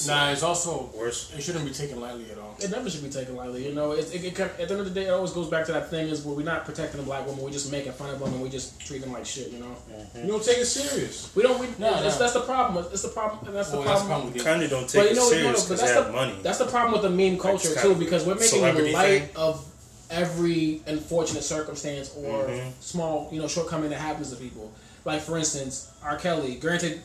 [0.07, 1.31] Nah, it's also Worse.
[1.37, 2.57] it shouldn't be taken lightly at all.
[2.59, 3.69] It never should be taken lightly.
[3.69, 5.67] You know, it, it, it, at the end of the day, it always goes back
[5.67, 8.09] to that thing is where we're not protecting the black woman, we're just making fun
[8.09, 9.51] of them and we just treat them like shit.
[9.51, 10.21] You know, mm-hmm.
[10.21, 11.31] You don't take it serious.
[11.37, 11.61] we don't.
[11.61, 12.19] We, No, that's, no.
[12.21, 12.83] that's the problem.
[12.91, 13.47] It's the problem.
[13.49, 14.33] And that's the Well, that's problem.
[14.33, 15.93] probably Kind of don't take But you it know, you know, serious but because that's
[15.93, 16.35] they have the money.
[16.43, 19.37] that's the problem with the meme culture it's too, because we're making celebrity light thing.
[19.37, 19.67] of
[20.11, 22.73] every unfortunate circumstance or Mhm.
[22.81, 24.71] small, you know, shortcoming that happens to people.
[25.05, 26.17] Like for instance, R.
[26.17, 26.57] Kelly.
[26.57, 27.01] Granted,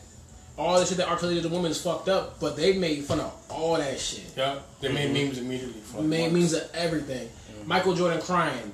[0.58, 1.18] all the shit that R.
[1.18, 4.24] Kelly did to women is fucked up, but they made fun of all that shit.
[4.36, 5.26] Yeah, they made mm-hmm.
[5.26, 5.80] memes immediately.
[5.82, 7.28] For like Made memes of everything.
[7.28, 7.68] Mm-hmm.
[7.68, 8.72] Michael Jordan crying.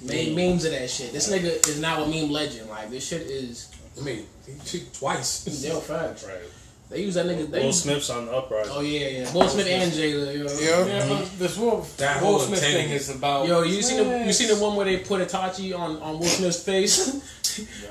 [0.00, 0.36] Made mm-hmm.
[0.36, 1.12] memes of that shit.
[1.12, 2.68] This nigga is now a meme legend.
[2.68, 3.68] Like this shit is
[4.00, 4.26] I mean,
[4.94, 5.64] twice.
[5.64, 6.24] yo facts.
[6.24, 6.36] Right.
[6.92, 7.50] They use that nigga.
[7.50, 8.72] They Will use, Smith's on the uprising.
[8.76, 9.32] oh yeah, yeah.
[9.32, 10.36] Will Smith and Jada.
[10.36, 10.44] Yo.
[10.60, 10.86] Yeah.
[10.86, 13.48] Yeah, but this Will, That Will whole Smith thing is about.
[13.48, 16.26] Yo, you seen the you seen the one where they put Itachi on on Will
[16.26, 17.20] Smith's face?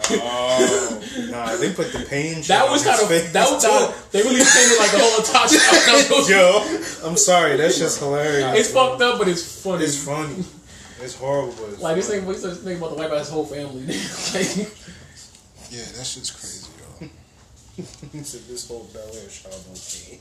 [0.10, 2.38] Oh, nah, they put the pain.
[2.38, 3.32] shit that was kind of face.
[3.32, 6.30] that was kind of they really painted like the whole Itachi.
[7.04, 7.58] Yo, I'm sorry.
[7.58, 8.58] That's just hilarious.
[8.60, 9.84] it's fucked up, but it's funny.
[9.84, 10.44] It's funny.
[11.02, 11.54] It's horrible.
[11.60, 12.22] But it's like this funny.
[12.22, 13.86] thing, this thing about the wipe out his whole family.
[14.34, 14.72] like,
[15.70, 16.68] Yeah, that shit's crazy,
[17.82, 18.10] yo.
[18.12, 20.20] He said this whole Bel Air shot on pain.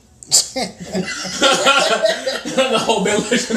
[2.71, 3.47] the whole village.
[3.51, 3.57] Yeah,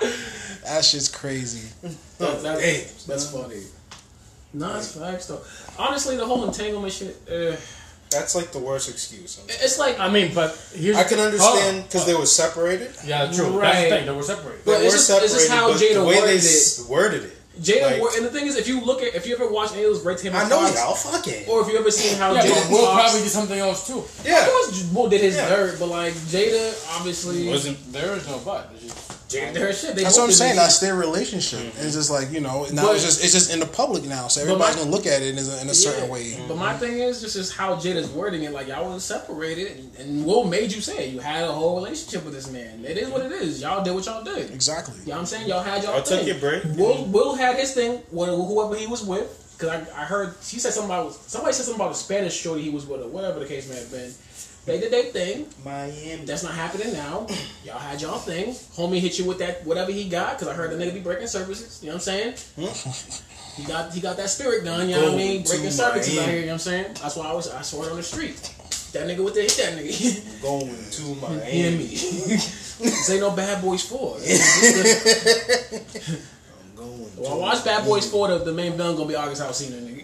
[0.64, 1.68] that shit's crazy.
[2.18, 2.86] That- that- Hey.
[3.06, 3.62] that's funny.
[4.54, 5.40] No, it's facts though.
[5.78, 7.16] Honestly, the whole entanglement shit.
[7.30, 7.56] Uh,
[8.10, 9.40] That's like the worst excuse.
[9.48, 12.94] it's like I mean, but here's I can understand Hold because they were separated.
[13.06, 13.44] Yeah, true.
[13.46, 13.82] That's Right.
[13.88, 14.06] the thing.
[14.06, 14.64] They were separated.
[14.66, 16.36] But They it's were just- it's just separated, how but Jada the way they worded
[16.36, 17.36] s- worded it.
[17.62, 19.72] Jada, Like- wor- and the thing is, if you look at, if you ever watch
[19.72, 21.44] any of those Red Table I know Talks, y'all fucking.
[21.48, 24.02] or if you ever seen how Yeah, Jada but Will probably did something else too.
[24.24, 24.40] Yeah.
[24.44, 25.48] Of course, Will did his Yeah.
[25.48, 28.68] dirt, but like Jada, obviously, Wasn't There is no but.
[29.32, 29.96] It's just- Jada did her shit.
[29.96, 30.56] They That's what I'm did saying.
[30.56, 31.60] their That's their relationship.
[31.60, 31.86] Mm-hmm.
[31.86, 32.66] It's just like you know.
[32.72, 35.06] Now But- it's just it's just in the public now, so everybody's my- gonna look
[35.06, 36.10] at it in a, in a certain Yeah.
[36.12, 36.38] way.
[36.48, 36.78] But my mm-hmm.
[36.80, 38.52] thing is, this is how Jada's wording it.
[38.52, 41.12] Like y'all was separated, and, and Will made you say it.
[41.14, 42.84] You had a whole relationship with this man.
[42.84, 43.60] It is what it is.
[43.60, 44.50] Y'all did what y'all did.
[44.50, 44.94] Exactly.
[45.00, 45.48] You know what I'm saying?
[45.48, 46.28] Y'all had y'all Y'all took thing.
[46.28, 46.64] your break.
[46.76, 49.38] Will Will had his thing with whoever he was with.
[49.58, 52.62] Cause I, I heard she said something about somebody said something about a Spanish shorty
[52.62, 54.12] he was with or whatever the case may have been.
[54.64, 55.46] They did their thing.
[55.64, 56.24] Miami.
[56.24, 57.26] That's not happening now.
[57.64, 58.50] Y'all had y'all thing.
[58.76, 61.26] Homie hit you with that whatever he got because I heard the nigga be breaking
[61.26, 61.80] services.
[61.82, 62.36] You know what I'm saying?
[62.56, 63.60] Hmm?
[63.60, 64.88] he got he got that spirit done.
[64.88, 65.42] You know what I mean?
[65.42, 66.36] Breaking services out here.
[66.40, 66.94] You know what I'm saying?
[67.02, 68.36] That's why I was I saw it on the street.
[68.92, 70.42] That nigga with the hit that nigga.
[70.42, 71.86] Going to Miami.
[71.86, 74.16] this ain't no Bad Boys Four.
[74.18, 74.22] I'm
[76.76, 78.28] going Well, watch Bad Boys Four.
[78.28, 80.02] The, the main villain gonna be August Alsina, nigga.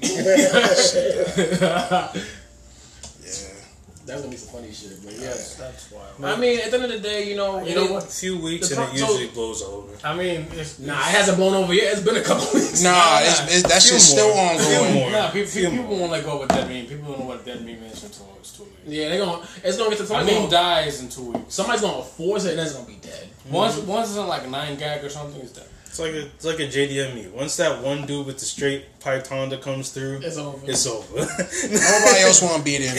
[4.09, 4.15] Yeah.
[4.15, 5.05] That's gonna be some funny shit.
[5.05, 5.29] But yeah.
[5.29, 6.25] That's wild.
[6.25, 8.05] I mean, at the end of the day, you know, You know what?
[8.05, 9.93] A few weeks and pro- it so- usually blows over.
[10.03, 11.93] I mean, it's, Nah, it hasn't blown over yet.
[11.93, 12.83] It's been a couple weeks.
[12.83, 14.33] Nah, it's, it's, that Few shit's more.
[14.33, 14.93] still ongoing.
[14.93, 15.11] Few more.
[15.11, 15.99] Nah, people, Few people more.
[16.01, 16.87] won't let go with that meme.
[16.87, 18.73] People don't know what that meme is until it's too late.
[18.87, 19.47] Yeah, they're gonna.
[19.63, 20.33] It's gonna get to A somebody.
[20.33, 21.55] meme Gonna, dies in two weeks.
[21.55, 23.29] somebody's gonna force it, and then it's gonna be dead.
[23.51, 25.67] Once, once it's on like a nine gag or something, it's dead.
[25.89, 27.33] It's like a it's like a JDM meet.
[27.33, 30.71] Once that one dude with the straight piped Honda comes through, It's over.
[30.71, 31.17] it's over.
[31.17, 32.95] Nobody else want to be there.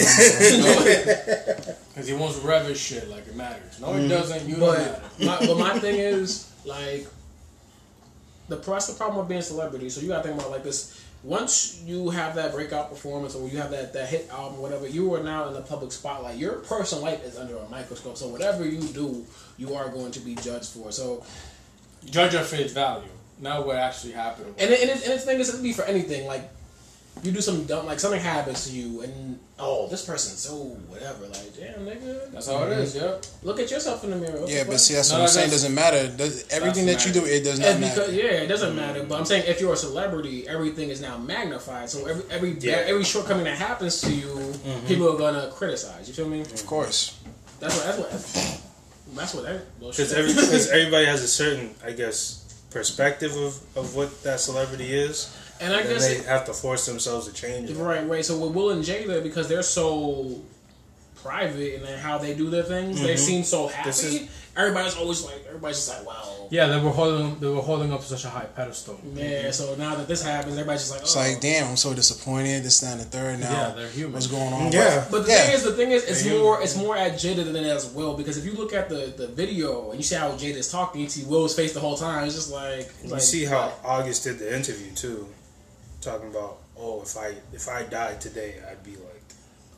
[1.93, 3.79] Because he wants to rev his shit like it matters.
[3.79, 4.09] No, it mm.
[4.09, 4.49] doesn't.
[4.49, 5.43] You don't but matter.
[5.43, 7.07] my, but my thing is like
[8.49, 9.89] the that's the problem with being a celebrity.
[9.89, 11.05] So you gotta think about like this.
[11.21, 14.87] Once you have that breakout performance or you have that, that hit album, or whatever,
[14.87, 16.37] you are now in the public spotlight.
[16.37, 18.15] Your personal life is under a microscope.
[18.15, 19.25] So whatever you do,
[19.57, 20.93] you are going to be judged for.
[20.93, 21.25] So
[22.05, 23.07] Judge at face value.
[23.39, 24.53] Not what actually happened.
[24.57, 26.27] And it, and, it, and the thing is, it could be for anything.
[26.27, 26.49] Like,
[27.23, 30.55] you do something dumb, like something happens to you, and oh, this person's so
[30.87, 31.25] whatever.
[31.27, 32.95] Like, damn, nigga, That's how it is.
[32.95, 33.25] Yep.
[33.43, 34.39] look at yourself in the mirror.
[34.41, 35.49] What Yeah, the but see, that's No, what I'm that saying.
[35.49, 36.07] does- Doesn't matter.
[36.15, 38.01] Does, everything that you do, it does not And matter.
[38.01, 39.03] because, yeah, it doesn't matter.
[39.03, 41.89] But I'm saying if you're a celebrity, everything is now magnified.
[41.89, 42.83] So every every Yeah.
[42.87, 44.87] every shortcoming that happens to you, mm-hmm.
[44.87, 46.07] people are gonna criticize.
[46.07, 46.41] You feel me?
[46.41, 47.15] Of course.
[47.59, 47.85] That's what.
[47.85, 48.61] That's what.
[49.13, 49.45] That's what.
[49.45, 50.31] That, Because every,
[50.79, 55.35] everybody has a certain, I guess, perspective of, of what that celebrity is.
[55.59, 57.77] and I And guess they it, have to force themselves to change it.
[57.77, 58.23] right, right.
[58.23, 60.39] So with Will and Jada, because they're so
[61.15, 63.17] private and how they do their things, they mm-hmm.
[63.17, 63.89] seem so happy.
[63.89, 66.47] This is- everybody's always like, everybody's just like, wow.
[66.51, 68.99] Yeah, they were holding they were holding up to such a high pedestal.
[69.13, 71.03] Yeah, so now that this happens, everybody's just like, oh.
[71.03, 71.41] It's like, oh.
[71.41, 72.63] damn, I'm so disappointed.
[72.63, 73.39] This, that, and the third.
[73.39, 74.13] Now, Yeah, they're human.
[74.13, 74.71] what's going on?
[74.71, 75.05] Yeah.
[75.11, 75.41] But the Yeah.
[75.43, 77.65] thing is, the thing is, it's Are you- more, it's more at Jada than it
[77.65, 80.55] is Will because if you look at the, the video and you see how Jada
[80.55, 82.25] is talking, you see Will's face the whole time.
[82.25, 85.27] It's just like, You like see how August did the interview too,
[86.01, 89.18] talking about, oh, if I if I died today, I'd be like,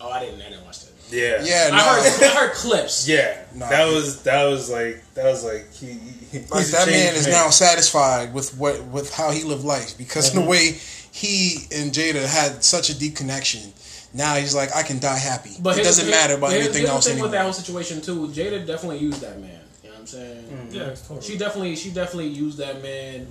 [0.01, 0.91] Oh, I didn't, I didn't watch that.
[1.11, 1.75] yeah, Yeah, no.
[1.77, 3.07] I heard, I heard clips.
[3.13, 3.43] yeah.
[3.55, 3.69] Nah.
[3.69, 5.93] that was that was like that was like he.
[6.31, 9.97] he Like that man changed is now satisfied with what with how he lived life
[9.97, 10.37] because Mm-hmm.
[10.39, 10.77] of the way
[11.11, 13.73] he and Jada had such a deep connection.
[14.13, 15.51] Now he's like, I can die happy.
[15.59, 17.25] But it doesn't the- matter about here's- anything here's else the thing anymore.
[17.27, 18.27] with that whole situation too.
[18.29, 19.60] Jada definitely used that man.
[20.01, 20.67] You know what I'm saying?
[20.67, 20.75] Mm-hmm.
[20.75, 21.21] Yeah, totally.
[21.21, 23.27] She definitely, she definitely used that man,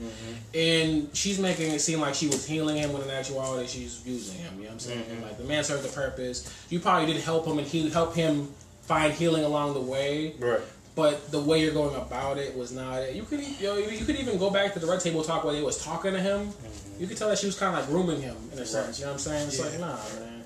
[0.54, 4.36] and she's making it seem like she was healing him when in actuality she's using
[4.38, 4.54] him.
[4.56, 5.04] You know what I'm saying?
[5.04, 5.22] Mm-hmm.
[5.22, 6.52] Like the man served the purpose.
[6.70, 8.48] You probably did help him, and he help him
[8.82, 10.34] find healing along the way.
[10.38, 10.60] right.
[10.96, 13.14] But the way you're going about it was not it.
[13.14, 15.54] You could, you, know, you could even go back to the red table talk where
[15.54, 16.50] they was talking to him.
[16.98, 18.98] You could tell that she was kind of like grooming him in a sense.
[18.98, 19.48] You know what I'm saying?
[19.48, 20.42] It's like, nah, man.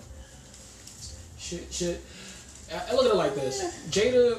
[1.39, 2.01] Shit, shit.
[2.73, 4.39] I, I look at it like this: Jada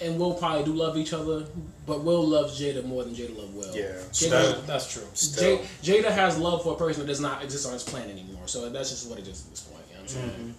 [0.00, 1.46] and Will probably do love each other,
[1.86, 3.74] but Will loves Jada more than Jada loves Will.
[3.76, 3.92] Yeah.
[4.12, 5.04] Jada, That- that's true.
[5.14, 5.58] Still.
[5.82, 8.46] Jada has love for a person that does not exist on his planet anymore.
[8.46, 9.84] So that's just what it is at this point.
[9.88, 10.30] You know what I'm saying?
[10.30, 10.50] Mm-hmm.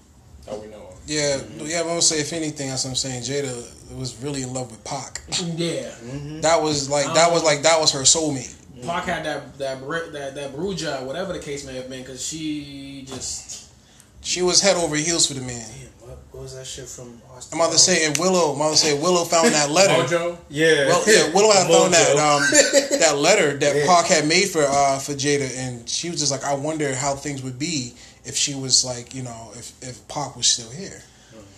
[0.46, 0.96] That we know of.
[1.06, 1.66] yeah, mm-hmm.
[1.66, 1.80] yeah.
[1.80, 3.24] But I'm gonna say, if anything, that's what I'm saying.
[3.24, 5.22] Jada was really in love with Pac.
[5.58, 5.90] Yeah.
[5.90, 6.40] Mm-hmm.
[6.42, 8.54] That was like that was like that was her soulmate.
[8.86, 12.26] Pac had that that br- that that bruja, whatever the case may have been, because
[12.26, 13.70] she just
[14.22, 15.68] She was head over heels for the man.
[15.68, 15.90] Damn,
[16.38, 17.58] what, what was that shit from Austin?
[17.58, 19.94] I'm about to say, and Willow, I'm about to say, Willow found that letter.
[19.94, 20.38] Mojo.
[20.50, 23.86] yeah, Well, yeah, Willow had found that um, that letter that Yeah.
[23.88, 27.16] Pac had made for uh, for Jada, and she was just like, I wonder how
[27.16, 27.94] things would be
[28.26, 31.02] if she was like, you know, if if Pac was still here.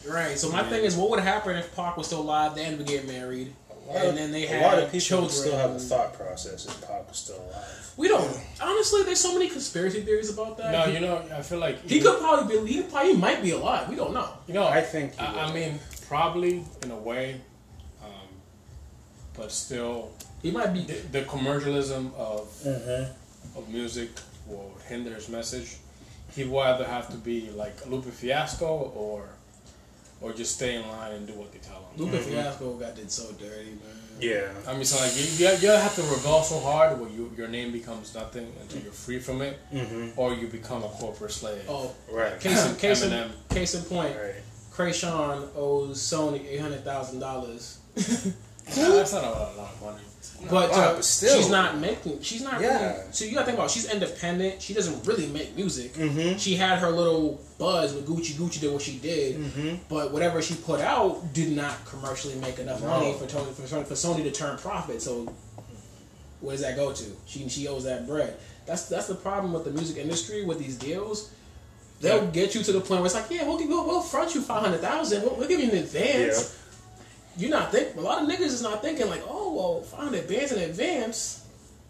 [0.07, 0.37] right.
[0.37, 2.55] So my thing is, what would happen if Pac was still alive?
[2.55, 3.53] Then we get married,
[3.95, 5.29] and then they a had lot of people children.
[5.31, 7.93] still have a thought process if Pac was still alive.
[7.97, 8.39] We don't.
[8.61, 10.71] Honestly, there's so many conspiracy theories about that.
[10.71, 12.71] No, he, you know, I feel like he could probably be.
[12.73, 13.89] He probably might be alive.
[13.89, 14.29] We don't know.
[14.47, 17.41] You know, I think he I, I mean, probably in a way,
[18.01, 18.09] um,
[19.35, 20.81] but still, He might be.
[20.81, 23.57] the, the commercialism of Mm-hmm.
[23.57, 24.09] of music
[24.47, 25.77] will hinder his message.
[26.35, 29.27] He will either have to be like a Lupe Fiasco or
[30.21, 32.05] or just stay in line and do what they tell him.
[32.11, 33.79] Lupe Fiasco got did so dirty, man.
[34.19, 34.49] Yeah.
[34.67, 37.47] I mean, so like you, you, you have to rebel so hard where you, your
[37.47, 40.19] name becomes nothing until you're free from it, Mm-hmm.
[40.19, 41.63] or you become a corporate slave.
[41.69, 42.37] Oh, Right.
[42.39, 44.35] case in case in, case in point, Right.
[44.73, 47.79] Kreayshawn owes Sony eight hundred thousand dollars.
[48.75, 50.03] That's not a lot, a lot of money.
[50.49, 51.35] But, Wow, uh, but still.
[51.37, 52.21] she's not making.
[52.21, 52.91] She's not Yeah.
[52.93, 53.03] really.
[53.11, 53.69] So you gotta think about.
[53.69, 54.61] it, She's independent.
[54.61, 55.93] She doesn't really make music.
[55.95, 56.37] Mm-hmm.
[56.37, 58.33] She had her little buzz with Gucci.
[58.35, 59.75] Gucci did what she did, Mm-hmm.
[59.89, 62.87] but whatever she put out did not commercially make enough No.
[62.87, 65.01] money for Tony for, Sony- for Sony to turn profit.
[65.01, 65.33] So
[66.39, 67.03] where does that go to?
[67.25, 68.37] She she owes that bread.
[68.65, 71.31] That's that's the problem with the music industry with these deals.
[72.01, 74.33] They'll get you to the point where it's like, yeah, we'll give, we'll, we'll front
[74.33, 75.21] you five hundred thousand.
[75.21, 76.55] We'll, we'll give you an advance.
[77.39, 80.27] You're not think a lot of niggas is not thinking like, oh well, five hundred
[80.27, 81.45] bands in advance.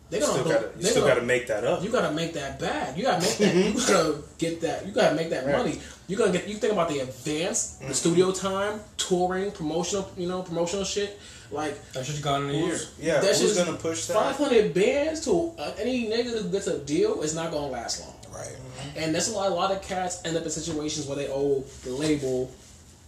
[0.10, 1.84] They You gonna still go- gotta, you they still gonna- gotta make that up.
[1.84, 2.98] you gotta make that bag.
[2.98, 3.56] You gotta make that.
[3.56, 4.86] You gotta get that.
[4.86, 5.58] You gotta make that Right.
[5.58, 5.80] money.
[6.08, 6.48] You gotta get.
[6.48, 10.10] You think about the advance, the studio time, touring, promotional.
[10.18, 11.20] You know, promotional shit.
[11.52, 12.80] Like That shit's gone in a year.
[13.00, 14.14] yeah, that's who's just gonna push that?
[14.16, 18.02] Five hundred bands to uh, any nigga who gets a deal is not gonna last
[18.02, 18.16] long.
[18.34, 18.56] Right.
[18.96, 19.52] And that's a lot.
[19.52, 22.50] A lot of cats end up in situations where they owe the label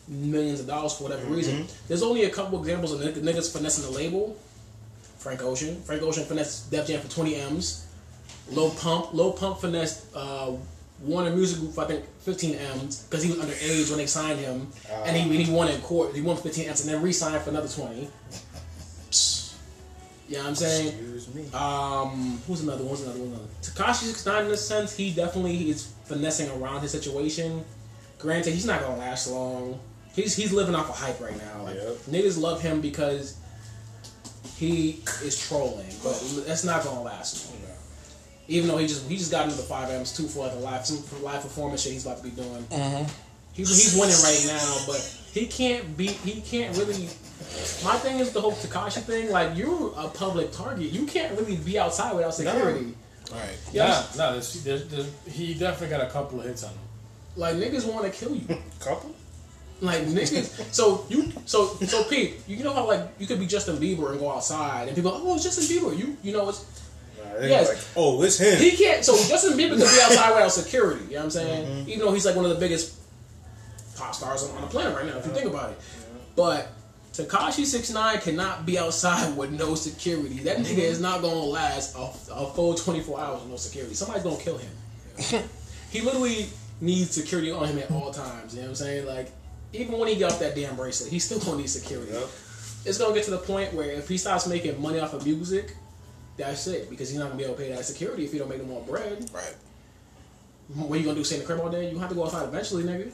[0.08, 1.66] millions of dollars for whatever reason.
[1.88, 4.38] There's only a couple examples of nigg- niggas finessing the label.
[5.18, 5.82] Frank Ocean.
[5.84, 7.86] Frank Ocean finessed Def Jam for 20 M's.
[8.50, 9.14] Lil Pump.
[9.14, 10.52] Lil Pump finessed uh,
[11.02, 14.40] Warner Music Group for I think 15 M's because he was underage when they signed
[14.40, 14.68] him,
[15.06, 16.14] and he, he won in court.
[16.16, 17.96] He won 15 M's and then re-signed for another 20.
[17.96, 18.08] Yeah,
[20.28, 20.88] you know what I'm saying.
[20.88, 21.46] Excuse me.
[21.54, 22.84] Um, who's another?
[22.84, 23.20] Who's another?
[23.20, 23.46] Who's another?
[23.62, 27.64] Tekashi Six Nine in a sense, he definitely is finessing around his situation.
[28.20, 29.80] Granted, he's not gonna last long.
[30.16, 31.64] He's he's living off of hype right now.
[31.64, 31.94] Like, Yep.
[32.10, 33.38] Niggas love him because
[34.58, 37.58] he is trolling, but that's not gonna last long.
[38.48, 40.60] Even though he just he just got into the five M's two for like a
[40.60, 42.64] live some live performance shit he's about to be doing.
[42.70, 43.06] Mm-hmm.
[43.54, 45.00] He's he's winning right now, but
[45.34, 46.12] he can't beat.
[46.12, 47.08] He can't really.
[47.84, 49.32] My thing is the whole Tekashi thing.
[49.32, 50.92] Like you're a public target.
[50.92, 52.94] You can't really be outside without security.
[53.32, 53.58] Right.
[53.72, 56.80] Yeah, Nah, nah, there's, there's, there's, he definitely got a couple of hits on him.
[57.38, 58.46] like niggas want to kill you.
[58.82, 59.16] Couple?
[59.82, 60.74] Like niggas.
[60.74, 64.20] So you so so Pete, you know how like you could be Justin Bieber and
[64.20, 65.98] go outside and people, oh, it's Justin Bieber.
[65.98, 66.66] You you know it's
[67.18, 67.70] Nah, Yes.
[67.70, 68.60] like, oh, it's him.
[68.60, 69.04] He can't.
[69.04, 71.06] So Justin Bieber could be outside without security.
[71.06, 71.68] You know what I'm saying?
[71.68, 71.90] Mm-hmm.
[71.90, 72.96] Even though he's like one of the biggest
[73.98, 75.80] pop stars on, on the planet right now, if you think about it.
[76.36, 76.72] But
[77.14, 80.40] Tekashi Six Nine cannot be outside with no security.
[80.40, 80.80] That nigga mm-hmm.
[80.80, 83.94] is not gonna last a, a full 24 hours with no security.
[83.94, 84.72] Somebody's gonna kill him.
[85.92, 86.48] he literally
[86.80, 88.54] needs security on him at all times.
[88.54, 89.06] You know what I'm saying?
[89.06, 89.32] Like
[89.74, 92.12] even when he get off that damn bracelet, he still gonna need security.
[92.12, 92.30] Yep.
[92.86, 95.76] It's gonna get to the point where if he starts making money off of music,
[96.38, 96.90] that's it.
[96.90, 98.66] Because he's not gonna be able to pay that security if he don't make no
[98.66, 99.30] more bread.
[99.34, 99.56] Right.
[100.74, 101.24] What you gonna do?
[101.24, 101.92] Stay in the crib all day?
[101.92, 103.12] You have to go outside eventually, nigga.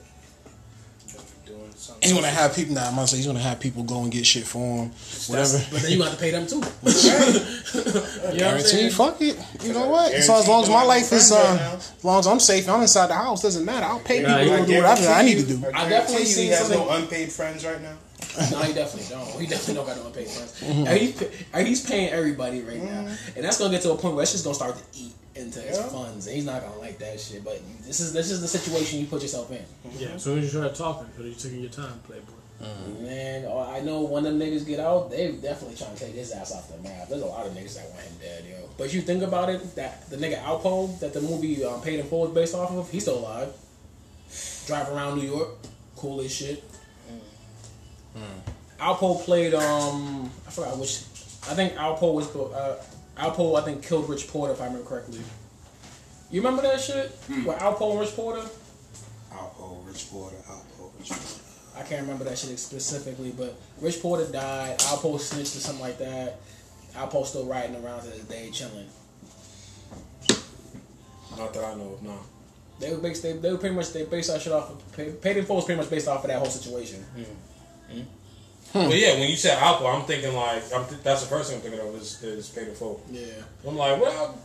[1.47, 2.03] Doing something.
[2.09, 2.75] He's gonna have people.
[2.75, 4.91] Nah, I'm gonna say he's gonna have people go and get shit for him.
[5.27, 5.59] Whatever.
[5.71, 6.55] But then you have to pay them too.
[6.57, 8.89] you know what I'm Guarantee.
[8.89, 9.37] Fuck it.
[9.63, 10.11] You know what?
[10.23, 13.07] So as long as my life is, uh, as long as I'm safe, I'm inside
[13.07, 13.41] the house.
[13.41, 13.85] Doesn't matter.
[13.85, 15.63] I'll pay people you- to do whatever I need to do.
[15.73, 17.93] I definitely see seen he has no unpaid friends right now.
[18.51, 19.27] No, he definitely don't.
[19.41, 20.61] He definitely don't got no unpaid friends.
[20.61, 23.97] And he's, pay- and he's paying everybody right now, and that's gonna get to a
[23.97, 25.83] point where it's just gonna start to eat into his Yeah.
[25.87, 27.43] funds, and he's not gonna like that shit.
[27.43, 29.63] But you, this is this is the situation you put yourself in.
[29.97, 32.33] Yeah, as soon as you start talking, you're taking your time, playboy.
[33.01, 36.31] Man, oh, I know when them niggas get out, they definitely trying to take his
[36.31, 37.07] ass off the map.
[37.07, 38.55] There's a lot of niggas that want him dead, yo.
[38.79, 42.07] But you think about it, that the nigga Alpo that the movie um, Paid in
[42.07, 43.53] Full is based off of, he's still alive.
[44.65, 45.49] Driving around New York,
[45.95, 46.63] cool as shit.
[48.79, 51.01] Alpo played um I forgot which
[51.49, 52.83] I think Alpo was uh,
[53.17, 55.19] Alpo I think killed Rich Porter if I remember correctly.
[56.29, 57.09] You remember that shit?
[57.27, 57.45] Hmm.
[57.45, 58.47] Where Alpo and Rich Porter?
[59.31, 61.43] Alpo, Rich Porter, Alpo, Rich Porter.
[61.77, 64.79] I can't remember that shit specifically, but Rich Porter died.
[64.79, 66.39] Alpo snitched or something like that.
[66.95, 68.87] Alpo still riding around to this day, chilling.
[71.37, 72.19] Not that I know of, no.
[72.79, 73.23] They were based.
[73.23, 73.93] They, they were pretty much.
[73.93, 74.71] They based that shit off.
[74.71, 77.03] Of, Paid in Full was pretty much based off of that whole situation.
[77.15, 77.93] Hmm.
[77.93, 78.01] Hmm.
[78.73, 81.57] Well, yeah, when you said Alpo, I'm thinking like I'm th- that's the first thing
[81.57, 83.01] I'm thinking of is, is Paid in Full.
[83.11, 83.23] Yeah.
[83.67, 84.37] I'm like, well,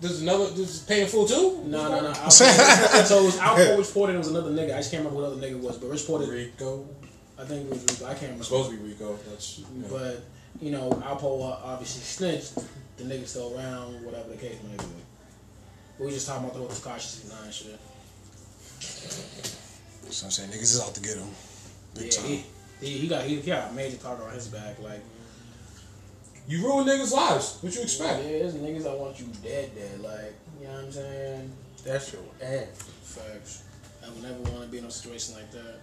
[0.00, 1.62] there's another, there's Paid in Full too.
[1.66, 2.10] No, no, no.
[2.12, 4.74] Alpo, so it was Alpo, Rich Porter, and it was another nigga.
[4.74, 6.26] I just can't remember what other nigga it was, but Rich Porter.
[6.30, 6.86] Rico.
[7.38, 8.04] I think it was Rico.
[8.06, 8.40] I can't remember.
[8.40, 9.18] It's supposed to be Rico.
[9.28, 9.88] That's yeah.
[9.90, 10.22] But
[10.60, 12.54] you know, Alpo uh, obviously snitched.
[12.96, 14.90] The nigga still around, whatever the case may be.
[15.98, 17.78] But we just talking about the whole Tekashi nine shit.
[20.10, 21.26] So I'm saying niggas is out to get him.
[21.94, 22.26] Big Yeah, time.
[22.26, 22.44] he,
[22.84, 24.78] he, he got he, he got a major target on his back.
[24.82, 25.00] Like,
[26.46, 27.58] you ruin niggas' lives.
[27.60, 28.22] What you expect?
[28.22, 28.54] yeah, expect?
[28.62, 30.00] there's niggas that want you dead, dead.
[30.00, 31.50] Like, you know what I'm saying?
[31.84, 32.66] That's your ass.
[33.02, 33.64] Facts.
[34.04, 35.76] I would never want to be in a situation like that.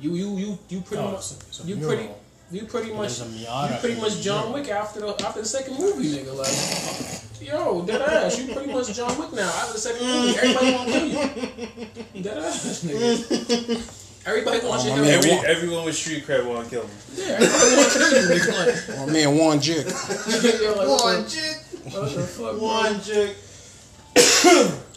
[0.00, 1.94] You, you, you, you pretty Oh, much, it's a- it's a you mural.
[1.96, 2.10] pretty,
[2.50, 4.52] you pretty much, you pretty much John.
[4.52, 6.34] Wick after the after the second movie, nigga.
[6.36, 10.36] Like, yo, dead ass, you pretty much John Wick now after the second movie.
[10.36, 11.06] Everybody want to kill
[12.16, 12.22] you.
[12.22, 14.03] Dead ass, nigga.
[14.26, 15.22] Everybody wants your my head.
[15.22, 16.90] man, Every, everyone with street cred want to kill me.
[17.14, 19.86] Yeah, everybody want to kill you, My man Juan Jick.
[19.86, 21.56] Yo, like, what the- jig,
[21.92, 22.58] what the fuck, bro?
[22.58, 23.36] one jig,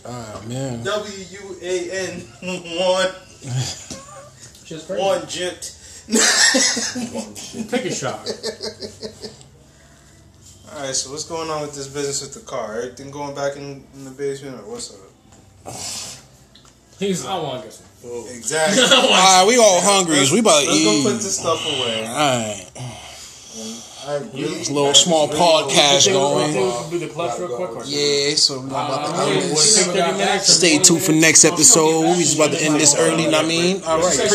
[0.05, 0.84] Ah man.
[0.84, 2.21] W U A N,
[2.80, 3.11] one,
[4.65, 5.01] Shit's crazy.
[5.01, 5.71] one jigged.
[7.69, 8.19] Take a shot.
[10.73, 12.78] All right, so what's going on with this business with the car?
[12.78, 14.99] Everything going back in, in the basement, or what's up?
[16.99, 17.25] He's.
[17.25, 18.25] I want to get some food.
[18.35, 18.83] Exactly.
[18.91, 20.23] All right, we all hungry.
[20.31, 20.85] We about to eat.
[20.85, 21.21] Let's go put eat.
[21.23, 22.07] this stuff away.
[22.07, 22.71] Alright.
[24.07, 26.53] I really, It's a little small podcast going.
[26.89, 27.83] Do the clutch real quick.
[27.87, 30.47] Yeah, so we about to Uh, end this.
[30.57, 32.15] Stay tuned for next episode.
[32.15, 33.83] We just about to end this early, what I mean?
[33.83, 34.31] Alright, She said